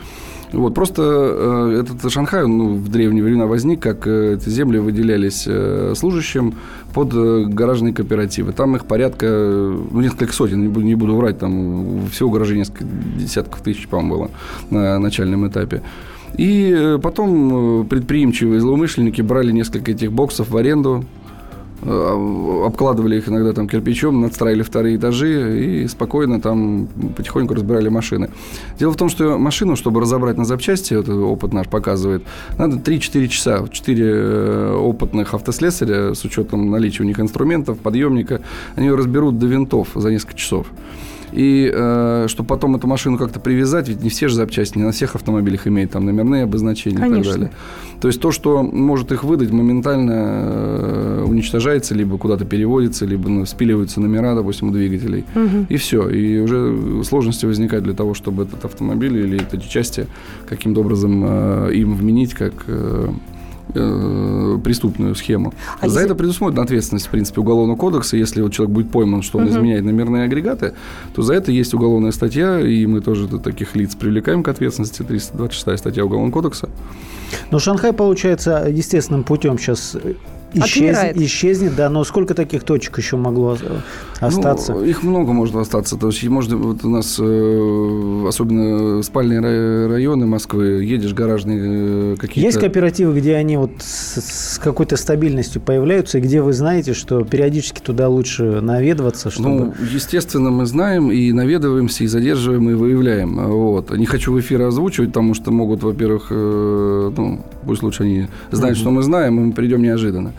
Вот, 0.52 0.74
просто 0.74 1.02
э, 1.02 1.82
этот 1.82 2.10
Шанхай, 2.10 2.46
ну, 2.46 2.74
в 2.74 2.88
древние 2.88 3.22
времена 3.22 3.46
возник, 3.46 3.80
как 3.80 4.06
э, 4.06 4.34
эти 4.34 4.48
земли 4.48 4.78
выделялись 4.78 5.44
э, 5.46 5.94
служащим 5.96 6.54
под 6.92 7.14
э, 7.14 7.44
гаражные 7.46 7.94
кооперативы. 7.94 8.52
Там 8.52 8.74
их 8.74 8.86
порядка, 8.86 9.26
э, 9.28 9.78
ну, 9.90 10.00
несколько 10.00 10.32
сотен, 10.32 10.62
не 10.62 10.68
буду, 10.68 10.84
не 10.84 10.96
буду 10.96 11.14
врать, 11.14 11.38
там 11.38 12.08
всего 12.08 12.30
гаражей 12.30 12.58
несколько 12.58 12.84
десятков 12.84 13.60
тысяч, 13.62 13.86
по-моему, 13.86 14.14
было 14.14 14.30
на 14.70 14.98
начальном 14.98 15.46
этапе. 15.46 15.82
И 16.36 16.74
э, 16.76 16.98
потом 17.00 17.82
э, 17.82 17.84
предприимчивые 17.84 18.60
злоумышленники 18.60 19.22
брали 19.22 19.52
несколько 19.52 19.92
этих 19.92 20.12
боксов 20.12 20.50
в 20.50 20.56
аренду, 20.56 21.04
обкладывали 21.82 23.16
их 23.16 23.28
иногда 23.28 23.52
там 23.52 23.68
кирпичом, 23.68 24.20
надстраивали 24.20 24.62
вторые 24.62 24.96
этажи 24.96 25.84
и 25.84 25.88
спокойно 25.88 26.40
там 26.40 26.88
потихоньку 27.16 27.54
разбирали 27.54 27.88
машины. 27.88 28.30
Дело 28.78 28.92
в 28.92 28.96
том, 28.96 29.08
что 29.08 29.38
машину, 29.38 29.76
чтобы 29.76 30.00
разобрать 30.00 30.36
на 30.36 30.44
запчасти, 30.44 30.94
вот 30.94 31.08
опыт 31.08 31.52
наш 31.52 31.68
показывает, 31.68 32.22
надо 32.58 32.76
3-4 32.76 33.28
часа. 33.28 33.66
4 33.68 34.72
опытных 34.74 35.34
автослесаря 35.34 36.14
с 36.14 36.24
учетом 36.24 36.70
наличия 36.70 37.02
у 37.02 37.06
них 37.06 37.18
инструментов, 37.20 37.78
подъемника, 37.78 38.42
они 38.76 38.86
ее 38.86 38.94
разберут 38.94 39.38
до 39.38 39.46
винтов 39.46 39.88
за 39.94 40.10
несколько 40.10 40.34
часов. 40.34 40.66
И 41.32 41.70
э, 41.72 42.26
чтобы 42.28 42.46
потом 42.48 42.76
эту 42.76 42.86
машину 42.86 43.18
как-то 43.18 43.40
привязать, 43.40 43.88
ведь 43.88 44.02
не 44.02 44.10
все 44.10 44.28
же 44.28 44.34
запчасти, 44.34 44.78
не 44.78 44.84
на 44.84 44.92
всех 44.92 45.14
автомобилях 45.14 45.66
имеют 45.66 45.92
там 45.92 46.04
номерные 46.04 46.44
обозначения 46.44 46.98
и 46.98 47.00
Конечно. 47.00 47.22
так 47.22 47.32
далее. 47.32 47.50
То 48.00 48.08
есть 48.08 48.20
то, 48.20 48.32
что 48.32 48.62
может 48.62 49.12
их 49.12 49.24
выдать, 49.24 49.50
моментально 49.50 50.12
э, 50.12 51.24
уничтожается, 51.26 51.94
либо 51.94 52.18
куда-то 52.18 52.44
переводится, 52.44 53.04
либо 53.06 53.28
ну, 53.28 53.46
спиливаются 53.46 54.00
номера, 54.00 54.34
допустим, 54.34 54.68
у 54.68 54.72
двигателей. 54.72 55.24
И 55.68 55.76
все. 55.76 56.08
И 56.08 56.40
уже 56.40 57.04
сложности 57.04 57.46
возникают 57.46 57.84
для 57.84 57.94
того, 57.94 58.14
чтобы 58.14 58.44
этот 58.44 58.64
автомобиль 58.64 59.16
или 59.16 59.40
эти 59.52 59.68
части 59.68 60.06
каким-то 60.48 60.80
образом 60.80 61.22
э, 61.24 61.74
им 61.74 61.94
вменить 61.94 62.34
как 62.34 62.64
э, 62.66 63.10
э, 63.74 64.58
преступную 64.62 65.14
схему. 65.14 65.52
А 65.80 65.88
За 65.88 66.00
если- 66.00 66.04
это 66.06 66.14
предусмотрена 66.14 66.62
ответственность, 66.62 67.06
в 67.06 67.10
принципе, 67.10 67.40
Уголовного 67.40 67.76
кодекса. 67.76 68.16
Если 68.16 68.42
вот 68.42 68.52
человек 68.52 68.74
будет 68.74 68.90
пойман, 68.90 69.22
что 69.22 69.38
он 69.38 69.48
изменяет 69.48 69.84
номерные 69.84 70.24
агрегаты, 70.24 70.74
то 71.14 71.22
за 71.22 71.34
это 71.34 71.52
есть 71.52 71.74
уголовная 71.74 72.12
статья, 72.12 72.60
и 72.60 72.86
мы 72.86 73.00
тоже 73.00 73.28
таких 73.38 73.76
лиц 73.76 73.94
привлекаем 73.94 74.42
к 74.42 74.48
ответственности. 74.48 75.02
326 75.02 75.78
статья 75.78 76.04
Уголовного 76.04 76.32
кодекса. 76.32 76.68
Но 77.50 77.58
Шанхай, 77.58 77.92
получается, 77.92 78.66
естественным 78.68 79.24
путем 79.24 79.58
сейчас 79.58 79.96
Отмирает. 80.58 81.16
исчезнет, 81.16 81.76
да, 81.76 81.88
но 81.88 82.02
сколько 82.04 82.34
таких 82.34 82.64
точек 82.64 82.98
еще 82.98 83.16
могло 83.16 83.56
э, 83.60 83.78
остаться? 84.20 84.72
Ну, 84.72 84.84
их 84.84 85.02
много 85.02 85.32
может 85.32 85.54
остаться. 85.54 85.96
То 85.96 86.08
есть, 86.08 86.22
можно, 86.24 86.56
вот 86.56 86.84
у 86.84 86.88
нас, 86.88 87.18
э, 87.20 88.24
особенно 88.26 89.02
спальные 89.02 89.40
ра- 89.40 89.88
районы 89.88 90.26
Москвы, 90.26 90.82
едешь 90.82 91.14
гаражные 91.14 91.60
э, 91.62 92.16
какие-то... 92.18 92.46
Есть 92.48 92.58
кооперативы, 92.58 93.18
где 93.18 93.36
они 93.36 93.56
вот 93.56 93.70
с, 93.78 94.20
с 94.54 94.58
какой-то 94.58 94.96
стабильностью 94.96 95.62
появляются, 95.62 96.18
и 96.18 96.20
где 96.20 96.42
вы 96.42 96.52
знаете, 96.52 96.94
что 96.94 97.24
периодически 97.24 97.80
туда 97.80 98.08
лучше 98.08 98.60
наведываться, 98.60 99.30
чтобы... 99.30 99.48
Ну, 99.48 99.74
естественно, 99.92 100.50
мы 100.50 100.66
знаем 100.66 101.12
и 101.12 101.32
наведываемся, 101.32 102.04
и 102.04 102.06
задерживаем, 102.06 102.68
и 102.70 102.74
выявляем. 102.74 103.36
Вот. 103.46 103.96
Не 103.96 104.06
хочу 104.06 104.32
в 104.32 104.40
эфир 104.40 104.62
озвучивать, 104.62 105.10
потому 105.10 105.34
что 105.34 105.52
могут, 105.52 105.82
во-первых, 105.82 106.30
ну, 106.30 107.40
пусть 107.64 107.82
лучше 107.82 108.02
они 108.02 108.26
знают, 108.50 108.76
что 108.76 108.90
мы 108.90 109.02
знаем, 109.02 109.38
и 109.38 109.44
мы 109.44 109.52
придем 109.52 109.82
неожиданно. 109.82 110.32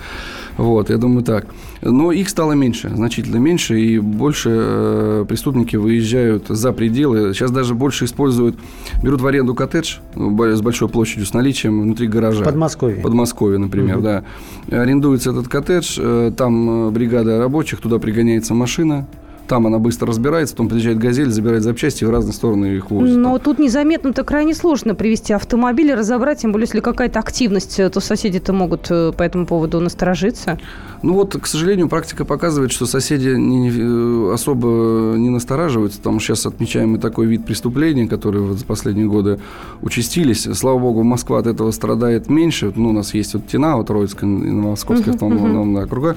Вот, 0.58 0.90
я 0.90 0.98
думаю, 0.98 1.24
так. 1.24 1.46
Но 1.82 2.12
их 2.12 2.30
стало 2.30 2.52
меньше, 2.52 2.92
значительно 2.94 3.38
меньше, 3.38 3.80
и 3.80 4.00
больше 4.00 4.50
э, 4.52 5.26
преступники 5.28 5.76
выезжают 5.78 6.48
за 6.50 6.72
пределы. 6.74 7.34
Сейчас 7.34 7.52
даже 7.52 7.74
больше 7.74 8.06
используют, 8.06 8.58
берут 9.02 9.22
в 9.22 9.28
аренду 9.28 9.56
коттедж 9.56 9.98
с 10.16 10.62
большой 10.62 10.90
площадью, 10.90 11.26
с 11.26 11.34
наличием 11.34 11.82
внутри 11.82 12.08
гаража. 12.08 12.44
Подмосковье. 12.44 13.02
Подмосковье, 13.02 13.58
например, 13.58 13.98
Мгм. 13.98 14.04
да. 14.04 14.24
Арендуется 14.70 15.32
этот 15.32 15.48
коттедж, 15.48 15.98
э, 16.00 16.32
там 16.36 16.88
э, 16.90 16.92
бригада 16.92 17.40
рабочих, 17.40 17.80
туда 17.80 17.98
пригоняется 17.98 18.54
машина, 18.54 19.08
там 19.52 19.68
она 19.68 19.80
быстро 19.80 20.08
разбирается, 20.08 20.56
потом 20.56 20.70
приезжает 20.70 20.98
«Газель», 20.98 21.30
забирает 21.30 21.64
запчасти 21.64 22.06
и 22.06 22.08
в 22.08 22.10
разные 22.10 22.32
стороны 22.32 22.68
их 22.68 22.90
увозит. 22.90 23.18
Но 23.18 23.38
тут 23.38 23.60
незаметно-то 23.60 24.24
крайне 24.24 24.56
сложно 24.56 24.96
привести 24.96 25.34
автомобиль 25.34 25.90
и 25.90 25.94
разобрать, 25.94 26.40
тем 26.40 26.54
более, 26.54 26.68
если 26.68 26.80
какая-то 26.80 27.20
активность, 27.20 27.78
э, 27.78 27.90
то 27.90 28.00
соседи-то 28.00 28.54
могут 28.54 28.90
э, 28.90 29.12
по 29.12 29.24
этому 29.24 29.46
поводу 29.46 29.82
насторожиться. 29.82 30.58
Ну 31.04 31.16
вот, 31.16 31.36
к 31.36 31.48
сожалению, 31.48 31.90
практика 31.90 32.24
показывает, 32.24 32.72
что 32.72 32.86
соседи 32.86 33.28
не- 33.28 33.72
э, 33.72 34.34
особо 34.34 35.16
не 35.18 35.30
настораживаются. 35.30 36.02
Там 36.02 36.22
сейчас 36.22 36.46
отмечаем 36.46 36.96
и 36.96 36.98
такой 37.00 37.26
вид 37.26 37.44
преступлений, 37.46 38.08
которые 38.08 38.44
вот 38.44 38.58
за 38.58 38.64
последние 38.66 39.08
годы 39.08 39.38
участились. 39.82 40.48
Слава 40.54 40.80
богу, 40.80 41.04
Москва 41.04 41.40
от 41.40 41.48
этого 41.48 41.72
страдает 41.72 42.30
меньше. 42.30 42.72
Ну, 42.74 42.90
у 42.90 42.94
нас 42.94 43.14
есть 43.14 43.34
вот 43.34 43.48
ТИНА, 43.48 43.76
вот 43.76 43.88
Троицкая 43.88 44.30
Московская 44.30 45.12
автономная 45.12 45.84
округа, 45.84 46.16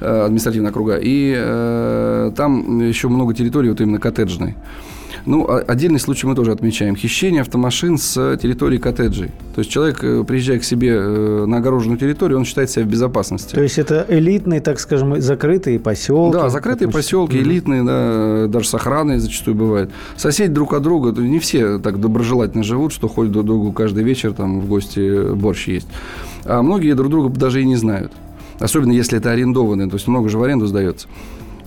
э, 0.00 0.24
административная 0.26 0.70
округа. 0.70 0.96
И 1.02 1.34
э, 1.36 2.30
там 2.36 2.67
еще 2.68 3.08
много 3.08 3.34
территорий 3.34 3.70
вот 3.70 3.80
именно 3.80 3.98
коттеджной. 3.98 4.54
Ну, 5.26 5.46
а- 5.46 5.58
отдельный 5.66 5.98
случай 6.00 6.26
мы 6.26 6.34
тоже 6.34 6.52
отмечаем. 6.52 6.96
Хищение 6.96 7.42
автомашин 7.42 7.98
с 7.98 8.36
территории 8.40 8.78
коттеджей. 8.78 9.28
То 9.54 9.60
есть 9.60 9.70
человек, 9.70 10.02
э, 10.02 10.24
приезжая 10.24 10.58
к 10.58 10.64
себе 10.64 10.94
э, 10.94 11.44
на 11.46 11.58
огороженную 11.58 11.98
территорию, 11.98 12.38
он 12.38 12.44
считает 12.44 12.70
себя 12.70 12.84
в 12.84 12.88
безопасности. 12.88 13.54
То 13.54 13.62
есть 13.62 13.78
это 13.78 14.06
элитные, 14.08 14.60
так 14.60 14.80
скажем, 14.80 15.20
закрытые 15.20 15.80
поселки. 15.80 16.32
Да, 16.32 16.48
закрытые 16.48 16.90
поселки, 16.90 17.36
элитные, 17.36 17.82
да, 17.82 18.46
даже 18.46 18.68
с 18.68 18.74
охраной 18.74 19.18
зачастую 19.18 19.54
бывает. 19.54 19.90
Соседи 20.16 20.52
друг 20.52 20.72
от 20.72 20.82
друга, 20.82 21.10
не 21.20 21.38
все 21.38 21.78
так 21.78 22.00
доброжелательно 22.00 22.62
живут, 22.62 22.92
что 22.92 23.08
ходят 23.08 23.32
друг 23.32 23.44
к 23.44 23.46
другу 23.46 23.72
каждый 23.72 24.04
вечер 24.04 24.32
там 24.32 24.60
в 24.60 24.68
гости 24.68 25.34
борщ 25.34 25.68
есть. 25.68 25.88
А 26.44 26.62
многие 26.62 26.94
друг 26.94 27.10
друга 27.10 27.28
даже 27.28 27.60
и 27.60 27.64
не 27.64 27.76
знают. 27.76 28.12
Особенно 28.60 28.92
если 28.92 29.18
это 29.18 29.30
арендованные, 29.30 29.88
то 29.88 29.94
есть 29.96 30.08
много 30.08 30.28
же 30.28 30.38
в 30.38 30.42
аренду 30.42 30.66
сдается. 30.66 31.06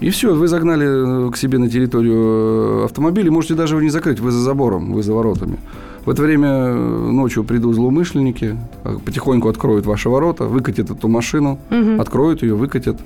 И 0.02 0.10
все, 0.10 0.34
вы 0.34 0.48
загнали 0.48 1.28
э, 1.28 1.32
к 1.32 1.38
себе 1.38 1.60
на 1.60 1.70
территорию 1.70 2.82
э, 2.82 2.86
автомобиль, 2.86 3.28
и 3.28 3.30
можете 3.30 3.54
даже 3.54 3.76
его 3.76 3.84
не 3.84 3.92
закрыть, 3.92 4.20
вы 4.20 4.32
за 4.32 4.40
забором, 4.40 4.94
вы 4.94 5.04
за 5.04 5.14
воротами. 5.14 5.60
В 6.06 6.10
это 6.10 6.24
время 6.24 6.50
э, 6.50 7.12
ночью 7.12 7.44
придут 7.44 7.76
злоумышленники, 7.76 8.58
э, 8.84 8.98
потихоньку 9.06 9.48
откроют 9.48 9.86
ваши 9.86 10.10
ворота, 10.10 10.46
выкатят 10.46 10.90
эту 10.90 11.08
машину, 11.08 11.60
откроют 12.00 12.42
ее, 12.42 12.56
выкатят. 12.56 13.00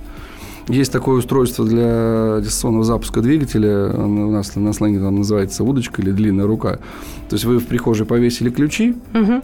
Есть 0.69 0.91
такое 0.91 1.17
устройство 1.17 1.65
для 1.65 2.39
дистанционного 2.41 2.85
запуска 2.85 3.21
двигателя. 3.21 3.91
У 3.93 4.31
нас 4.31 4.55
на 4.55 4.73
сленге 4.73 4.99
там 4.99 5.17
называется 5.17 5.63
удочка 5.63 6.01
или 6.01 6.09
длинная 6.11 6.47
рука. 6.47 6.79
То 7.29 7.35
есть 7.35 7.45
вы 7.45 7.59
в 7.59 7.67
прихожей 7.67 8.07
повесили 8.07 8.49
ключи, 8.49 8.95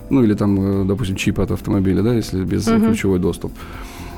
ну 0.09 0.23
или 0.23 0.33
там, 0.33 0.87
допустим, 0.87 1.17
чип 1.17 1.39
от 1.39 1.51
автомобиля, 1.51 2.01
да, 2.01 2.15
если 2.15 2.43
без 2.43 2.67
э, 2.67 2.79
ключевой 2.79 3.19
доступ. 3.19 3.51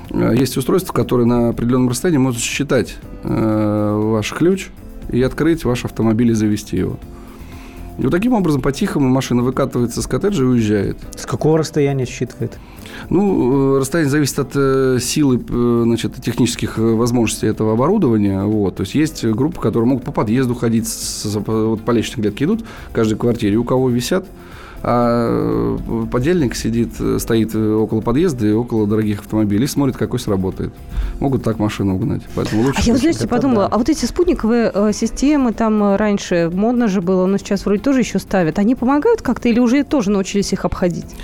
Э, 0.09 0.33
Есть 0.35 0.57
устройство, 0.57 0.93
которое 0.93 1.25
на 1.25 1.49
определенном 1.49 1.89
расстоянии 1.89 2.19
может 2.19 2.41
считать 2.41 2.97
э, 3.23 3.99
ваш 4.01 4.31
ключ 4.33 4.69
и 5.11 5.21
открыть 5.21 5.65
ваш 5.65 5.85
автомобиль 5.85 6.31
и 6.31 6.33
завести 6.33 6.77
его. 6.77 6.97
И 7.99 8.01
вот 8.03 8.11
таким 8.11 8.33
образом 8.33 8.61
по-тихому 8.61 9.07
машина 9.07 9.43
выкатывается 9.43 10.01
с 10.01 10.07
коттеджа 10.07 10.43
и 10.43 10.47
уезжает. 10.47 10.97
С 11.15 11.27
какого 11.27 11.59
расстояния 11.59 12.05
считывает? 12.05 12.57
Ну, 13.09 13.75
э, 13.75 13.79
расстояние 13.79 14.09
зависит 14.09 14.39
от 14.39 15.01
силы, 15.03 15.39
значит, 15.83 16.15
технических 16.15 16.77
возможностей 16.77 17.47
этого 17.47 17.73
оборудования. 17.73 18.43
Вот. 18.43 18.77
То 18.77 18.81
есть 18.81 18.95
есть 18.95 19.23
группы, 19.25 19.61
которые 19.61 19.87
могут 19.87 20.05
по 20.05 20.11
подъезду 20.11 20.55
ходить, 20.55 20.87
с- 20.87 21.25
вот 21.45 21.81
по 21.81 21.91
лестничной 21.91 22.23
клетке 22.23 22.45
идут, 22.45 22.63
в 22.89 22.93
каждой 22.93 23.15
квартире 23.17 23.57
у 23.57 23.63
кого 23.63 23.89
висят, 23.89 24.25
а 24.85 25.77
э, 25.79 26.05
подельник 26.11 26.55
сидит, 26.55 26.89
э, 26.99 27.17
стоит 27.17 27.55
э, 27.55 27.73
около 27.73 28.01
подъезда 28.01 28.47
и 28.47 28.51
около 28.51 28.85
дорогих 28.85 29.19
автомобилей 29.19 29.65
смотрит, 29.65 29.95
какой 29.95 30.19
сработает. 30.19 30.73
Могут 31.21 31.41
так 31.41 31.57
машину 31.57 31.95
угнать. 31.95 32.23
Поэтому 32.35 32.63
лучше... 32.63 32.81
А 32.83 32.85
я, 32.85 32.97
знаете, 32.97 33.25
подумала, 33.25 33.69
да. 33.69 33.75
а 33.75 33.77
вот 33.77 33.87
эти 33.87 34.03
спутниковые 34.03 34.91
системы 34.91 35.53
там 35.53 35.95
раньше 35.95 36.51
модно 36.53 36.89
же 36.89 37.01
было, 37.01 37.25
но 37.27 37.37
сейчас 37.37 37.65
вроде 37.65 37.81
тоже 37.81 38.01
еще 38.01 38.19
ставят. 38.19 38.59
Они 38.59 38.75
помогают 38.75 39.21
как-то 39.21 39.47
или 39.47 39.59
уже 39.59 39.85
тоже 39.85 40.11
научились 40.11 40.51
их 40.51 40.65
обходить? 40.65 41.15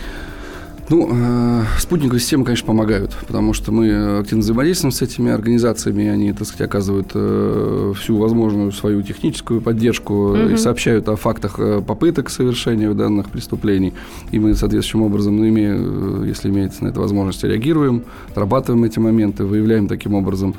Ну, 0.89 1.07
э, 1.11 1.63
спутниковые 1.77 2.19
системы, 2.19 2.45
конечно, 2.45 2.65
помогают, 2.65 3.15
потому 3.27 3.53
что 3.53 3.71
мы 3.71 4.19
активно 4.19 4.41
взаимодействуем 4.41 4.91
с 4.91 5.03
этими 5.03 5.31
организациями, 5.31 6.07
они, 6.07 6.33
так 6.33 6.47
сказать, 6.47 6.67
оказывают 6.67 7.11
э, 7.13 7.93
всю 7.95 8.17
возможную 8.17 8.71
свою 8.71 9.03
техническую 9.03 9.61
поддержку 9.61 10.31
угу. 10.31 10.49
и 10.49 10.57
сообщают 10.57 11.07
о 11.07 11.15
фактах 11.15 11.59
э, 11.59 11.83
попыток 11.85 12.31
совершения 12.31 12.91
данных 12.93 13.29
преступлений. 13.29 13.93
И 14.31 14.39
мы 14.39 14.55
соответствующим 14.55 15.03
образом, 15.03 15.37
ну, 15.37 15.47
имея, 15.47 15.75
э, 15.77 16.23
если 16.25 16.49
имеется 16.49 16.83
на 16.83 16.87
это 16.87 16.99
возможность, 16.99 17.43
реагируем, 17.43 18.05
отрабатываем 18.31 18.83
эти 18.83 18.97
моменты, 18.97 19.43
выявляем 19.43 19.87
таким 19.87 20.15
образом 20.15 20.55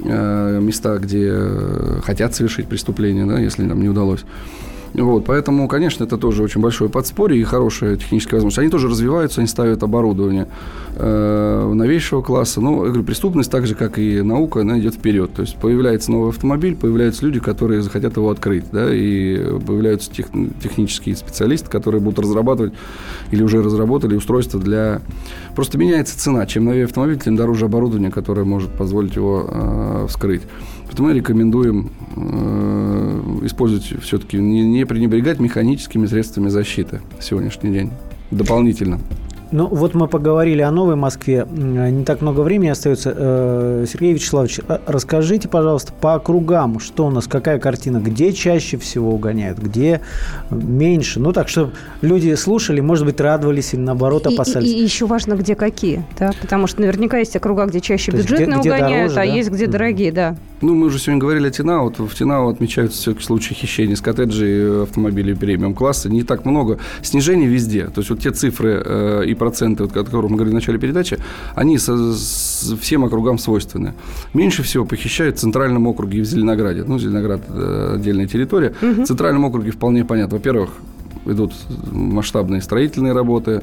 э, 0.00 0.60
места, 0.60 0.98
где 0.98 1.34
хотят 2.04 2.34
совершить 2.34 2.66
преступление, 2.66 3.24
да, 3.24 3.38
если 3.38 3.62
нам 3.62 3.80
не 3.80 3.88
удалось. 3.88 4.24
Вот, 4.94 5.24
поэтому, 5.24 5.68
конечно, 5.68 6.04
это 6.04 6.18
тоже 6.18 6.42
очень 6.42 6.60
большое 6.60 6.90
подспорье 6.90 7.40
и 7.40 7.44
хорошая 7.44 7.96
техническая 7.96 8.38
возможность. 8.38 8.58
Они 8.58 8.68
тоже 8.68 8.88
развиваются, 8.88 9.40
они 9.40 9.48
ставят 9.48 9.82
оборудование 9.82 10.48
э, 10.96 11.72
новейшего 11.72 12.20
класса. 12.20 12.60
Но, 12.60 12.84
я 12.84 12.88
говорю, 12.88 13.04
преступность, 13.04 13.50
так 13.50 13.66
же, 13.66 13.74
как 13.74 13.98
и 13.98 14.20
наука, 14.20 14.60
она 14.60 14.78
идет 14.78 14.94
вперед. 14.94 15.32
То 15.32 15.42
есть 15.42 15.56
появляется 15.56 16.12
новый 16.12 16.30
автомобиль, 16.30 16.76
появляются 16.76 17.24
люди, 17.24 17.40
которые 17.40 17.80
захотят 17.80 18.16
его 18.16 18.30
открыть, 18.30 18.64
да, 18.70 18.94
и 18.94 19.58
появляются 19.60 20.10
тех, 20.10 20.26
технические 20.62 21.16
специалисты, 21.16 21.70
которые 21.70 22.02
будут 22.02 22.18
разрабатывать 22.18 22.74
или 23.30 23.42
уже 23.42 23.62
разработали 23.62 24.14
устройства 24.14 24.60
для... 24.60 25.00
Просто 25.56 25.78
меняется 25.78 26.18
цена. 26.18 26.44
Чем 26.44 26.66
новее 26.66 26.84
автомобиль, 26.84 27.18
тем 27.18 27.36
дороже 27.36 27.64
оборудование, 27.64 28.10
которое 28.10 28.44
может 28.44 28.70
позволить 28.70 29.16
его 29.16 29.48
э, 29.48 30.06
вскрыть. 30.08 30.42
Поэтому 30.92 31.08
мы 31.08 31.14
рекомендуем 31.14 31.90
э, 32.16 33.46
использовать 33.46 34.02
все-таки, 34.02 34.36
не, 34.36 34.62
не 34.62 34.84
пренебрегать 34.84 35.40
механическими 35.40 36.04
средствами 36.04 36.48
защиты 36.48 37.00
в 37.18 37.24
сегодняшний 37.24 37.72
день 37.72 37.90
дополнительно. 38.30 39.00
Ну, 39.52 39.68
вот 39.68 39.94
мы 39.94 40.06
поговорили 40.06 40.60
о 40.60 40.70
Новой 40.70 40.96
Москве. 40.96 41.46
Не 41.50 42.04
так 42.04 42.20
много 42.20 42.40
времени 42.40 42.68
остается. 42.68 43.14
Э, 43.16 43.86
Сергей 43.90 44.12
Вячеславович, 44.12 44.60
э, 44.68 44.78
расскажите, 44.86 45.48
пожалуйста, 45.48 45.94
по 45.98 46.12
округам, 46.12 46.78
что 46.78 47.06
у 47.06 47.10
нас, 47.10 47.26
какая 47.26 47.58
картина, 47.58 47.96
где 47.96 48.34
чаще 48.34 48.76
всего 48.76 49.14
угоняют, 49.14 49.60
где 49.60 50.02
меньше. 50.50 51.20
Ну, 51.20 51.32
так, 51.32 51.48
чтобы 51.48 51.72
люди 52.02 52.34
слушали, 52.34 52.80
может 52.80 53.06
быть, 53.06 53.18
радовались 53.18 53.72
или, 53.72 53.80
наоборот, 53.80 54.26
опасались. 54.26 54.68
И, 54.68 54.74
и, 54.74 54.80
и 54.80 54.82
еще 54.82 55.06
важно, 55.06 55.36
где 55.36 55.54
какие, 55.54 56.04
да? 56.18 56.32
Потому 56.42 56.66
что 56.66 56.82
наверняка 56.82 57.16
есть 57.16 57.34
округа, 57.34 57.64
где 57.64 57.80
чаще 57.80 58.12
бюджетные 58.12 58.60
где, 58.60 58.70
угоняют, 58.70 59.12
дороже, 59.14 59.14
а 59.14 59.32
да? 59.32 59.36
есть, 59.36 59.50
где 59.50 59.66
дорогие, 59.66 60.12
да. 60.12 60.36
Ну, 60.62 60.76
мы 60.76 60.86
уже 60.86 61.00
сегодня 61.00 61.20
говорили 61.20 61.48
о 61.48 61.50
Тинау. 61.50 61.84
Вот 61.84 61.98
в 61.98 62.14
Тинау 62.14 62.48
отмечаются 62.48 62.96
все-таки 62.96 63.24
случаи 63.24 63.52
хищения 63.52 63.96
с 63.96 64.00
коттеджей 64.00 64.84
автомобилей 64.84 65.34
премиум-класса. 65.34 66.08
Не 66.08 66.22
так 66.22 66.44
много. 66.44 66.78
Снижение 67.02 67.48
везде. 67.48 67.88
То 67.88 68.00
есть 68.00 68.10
вот 68.10 68.20
те 68.20 68.30
цифры 68.30 68.80
э, 68.84 69.24
и 69.26 69.34
проценты, 69.34 69.82
вот, 69.82 69.96
о 69.96 70.04
которых 70.04 70.30
мы 70.30 70.36
говорили 70.36 70.52
в 70.52 70.54
начале 70.54 70.78
передачи, 70.78 71.18
они 71.56 71.78
со, 71.78 72.14
с, 72.14 72.74
всем 72.80 73.04
округам 73.04 73.38
свойственны. 73.38 73.94
Меньше 74.34 74.62
всего 74.62 74.84
похищают 74.84 75.36
в 75.36 75.40
Центральном 75.40 75.88
округе 75.88 76.18
и 76.18 76.20
в 76.20 76.26
Зеленограде. 76.26 76.84
Ну, 76.86 76.96
Зеленоград 76.96 77.40
э,– 77.48 77.94
отдельная 77.96 78.28
территория. 78.28 78.72
Угу. 78.80 79.02
В 79.02 79.06
Центральном 79.06 79.44
округе 79.44 79.72
вполне 79.72 80.04
понятно. 80.04 80.36
Во-первых, 80.36 80.70
идут 81.26 81.54
масштабные 81.90 82.62
строительные 82.62 83.12
работы. 83.12 83.62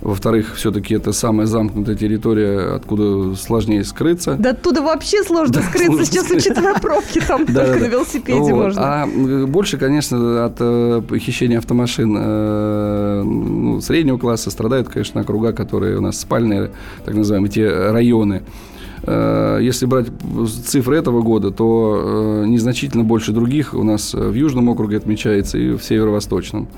Во-вторых, 0.00 0.54
все-таки 0.54 0.94
это 0.94 1.12
самая 1.12 1.46
замкнутая 1.46 1.96
территория, 1.96 2.74
откуда 2.74 3.34
сложнее 3.34 3.84
скрыться. 3.84 4.36
Да 4.38 4.50
оттуда 4.50 4.82
вообще 4.82 5.22
сложно 5.24 5.60
скрыться. 5.62 6.04
Сейчас, 6.04 6.30
учитывая 6.30 6.74
пробки, 6.74 7.20
там 7.20 7.46
только 7.46 7.78
на 7.78 7.84
велосипеде 7.84 8.54
можно. 8.54 8.80
А 8.80 9.06
больше, 9.46 9.76
конечно, 9.76 10.44
от 10.44 10.56
э, 10.60 11.02
похищения 11.08 11.58
автомашин 11.58 12.16
э, 12.18 13.22
ну, 13.24 13.80
среднего 13.80 14.18
класса 14.18 14.50
страдают, 14.50 14.88
конечно, 14.88 15.20
округа, 15.20 15.52
которые 15.52 15.98
у 15.98 16.00
нас 16.00 16.20
спальные, 16.20 16.70
так 17.04 17.14
называемые, 17.14 17.50
те 17.50 17.68
районы, 17.68 18.42
если 19.08 19.86
брать 19.86 20.06
цифры 20.64 20.96
этого 20.96 21.22
года, 21.22 21.50
то 21.50 22.42
э, 22.42 22.46
незначительно 22.46 23.04
больше 23.04 23.32
других 23.32 23.74
у 23.74 23.82
нас 23.82 24.14
в 24.14 24.34
Южном 24.34 24.68
округе 24.68 24.96
отмечается 24.96 25.58
и 25.58 25.76
в 25.76 25.82
Северо-Восточном. 25.82 26.68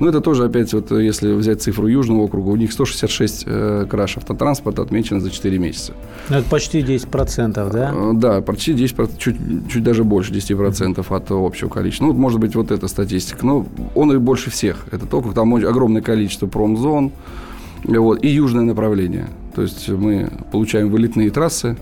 Но 0.00 0.08
это 0.08 0.20
тоже, 0.20 0.44
опять, 0.44 0.72
вот 0.72 0.90
если 0.90 1.32
взять 1.32 1.62
цифру 1.62 1.86
Южного 1.86 2.22
округа, 2.22 2.48
у 2.48 2.56
них 2.56 2.72
166 2.72 3.44
э, 3.46 3.86
краж 3.88 4.16
автотранспорта 4.16 4.82
отмечено 4.82 5.20
за 5.20 5.30
4 5.30 5.58
месяца. 5.58 5.92
Ну, 6.28 6.36
это 6.36 6.48
почти 6.48 6.80
10%, 6.80 7.72
да? 7.72 7.94
Да, 8.12 8.40
почти 8.40 8.72
10%, 8.72 9.10
чуть, 9.18 9.36
чуть 9.70 9.82
даже 9.82 10.04
больше 10.04 10.32
10% 10.32 11.04
от 11.08 11.30
общего 11.30 11.68
количества. 11.68 12.06
Ну, 12.06 12.12
может 12.12 12.40
быть, 12.40 12.54
вот 12.54 12.70
эта 12.70 12.88
статистика. 12.88 13.44
Но 13.46 13.66
он 13.94 14.12
и 14.12 14.18
больше 14.18 14.50
всех. 14.50 14.86
Этот 14.90 15.12
округ, 15.12 15.34
там 15.34 15.54
огромное 15.54 16.02
количество 16.02 16.46
промзон, 16.46 17.12
вот, 17.84 18.22
и 18.22 18.28
южное 18.28 18.64
направление. 18.64 19.28
То 19.54 19.62
есть 19.62 19.88
мы 19.88 20.30
получаем 20.52 20.90
вылетные 20.90 21.30
трассы, 21.30 21.76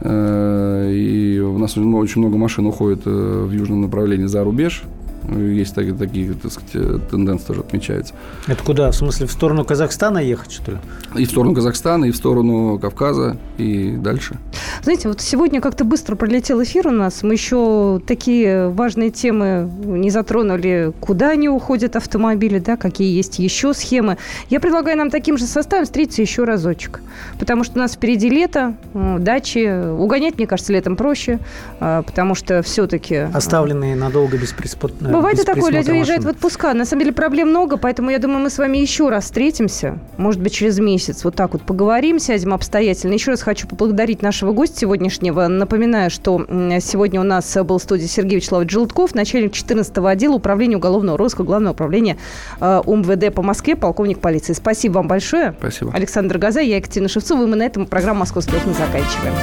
э, 0.00 0.90
и 0.92 1.38
у 1.40 1.58
нас 1.58 1.76
очень 1.76 2.20
много 2.20 2.36
машин 2.36 2.66
уходит 2.66 3.02
э, 3.06 3.10
в 3.10 3.52
южном 3.52 3.82
направлении 3.82 4.26
за 4.26 4.42
рубеж. 4.44 4.84
Есть 5.28 5.74
такие, 5.74 5.94
такие 5.94 6.34
так 6.34 6.52
сказать, 6.52 7.08
тенденции 7.08 7.46
тоже 7.46 7.60
отмечаются. 7.60 8.14
Это 8.46 8.62
куда? 8.62 8.90
В 8.90 8.96
смысле, 8.96 9.26
в 9.26 9.32
сторону 9.32 9.64
Казахстана 9.64 10.18
ехать, 10.18 10.52
что 10.52 10.72
ли? 10.72 10.78
И 11.16 11.24
в 11.24 11.30
сторону 11.30 11.54
Казахстана, 11.54 12.04
и 12.06 12.10
в 12.10 12.16
сторону 12.16 12.78
Кавказа, 12.78 13.36
и 13.56 13.96
дальше. 13.96 14.38
Знаете, 14.82 15.08
вот 15.08 15.20
сегодня 15.20 15.60
как-то 15.60 15.84
быстро 15.84 16.16
пролетел 16.16 16.62
эфир 16.62 16.88
у 16.88 16.90
нас. 16.90 17.22
Мы 17.22 17.34
еще 17.34 18.00
такие 18.06 18.68
важные 18.68 19.10
темы 19.10 19.70
не 19.84 20.10
затронули. 20.10 20.92
Куда 21.00 21.30
они 21.30 21.48
уходят, 21.48 21.96
автомобили, 21.96 22.58
да, 22.58 22.76
какие 22.76 23.16
есть 23.16 23.38
еще 23.38 23.72
схемы. 23.72 24.18
Я 24.50 24.60
предлагаю 24.60 24.98
нам 24.98 25.10
таким 25.10 25.38
же 25.38 25.44
составом 25.46 25.84
встретиться 25.84 26.22
еще 26.22 26.44
разочек. 26.44 27.00
Потому 27.38 27.64
что 27.64 27.76
у 27.76 27.78
нас 27.78 27.94
впереди 27.94 28.28
лето, 28.28 28.74
э, 28.92 29.16
дачи. 29.20 29.90
Угонять, 29.90 30.36
мне 30.36 30.46
кажется, 30.46 30.72
летом 30.72 30.96
проще, 30.96 31.38
э, 31.80 32.02
потому 32.04 32.34
что 32.34 32.62
все-таки... 32.62 33.14
Э, 33.14 33.30
Оставленные 33.32 33.96
надолго 33.96 34.36
без 34.36 34.52
присмотра 34.52 35.13
Бывает 35.14 35.38
и 35.38 35.44
такое, 35.44 35.70
люди 35.70 35.90
уезжают 35.90 36.24
в 36.24 36.28
отпуска. 36.28 36.74
На 36.74 36.84
самом 36.84 37.00
деле 37.00 37.12
проблем 37.12 37.48
много, 37.48 37.76
поэтому 37.76 38.10
я 38.10 38.18
думаю, 38.18 38.40
мы 38.40 38.50
с 38.50 38.58
вами 38.58 38.78
еще 38.78 39.08
раз 39.08 39.24
встретимся. 39.24 39.98
Может 40.16 40.40
быть, 40.40 40.52
через 40.52 40.78
месяц. 40.78 41.24
Вот 41.24 41.34
так 41.34 41.52
вот 41.52 41.62
поговорим, 41.62 42.18
сядем 42.18 42.54
обстоятельно. 42.54 43.12
Еще 43.12 43.30
раз 43.30 43.42
хочу 43.42 43.66
поблагодарить 43.66 44.22
нашего 44.22 44.52
гостя 44.52 44.80
сегодняшнего. 44.80 45.46
Напоминаю, 45.46 46.10
что 46.10 46.44
сегодня 46.80 47.20
у 47.20 47.24
нас 47.24 47.56
был 47.64 47.78
в 47.78 47.82
студии 47.82 48.06
Сергей 48.06 48.36
Вячеславович 48.36 48.70
Желтков, 48.70 49.14
начальник 49.14 49.52
14-го 49.52 50.06
отдела 50.06 50.34
управления 50.34 50.76
уголовного 50.76 51.16
розыска 51.16 51.44
Главного 51.44 51.72
управления 51.72 52.16
э, 52.60 52.80
УМВД 52.84 53.34
по 53.34 53.42
Москве, 53.42 53.76
полковник 53.76 54.18
полиции. 54.18 54.52
Спасибо 54.52 54.94
вам 54.94 55.08
большое. 55.08 55.54
Спасибо. 55.58 55.92
Александр 55.92 56.38
Газа, 56.38 56.60
я 56.60 56.76
Екатерина 56.76 57.08
Шевцова. 57.08 57.44
И 57.44 57.46
мы 57.46 57.56
на 57.56 57.64
этом 57.64 57.86
программу 57.86 58.20
«Московские 58.20 58.58
окна» 58.58 58.72
заканчиваем. 58.72 59.34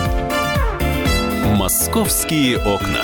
«Московские 1.58 2.58
окна». 2.58 3.04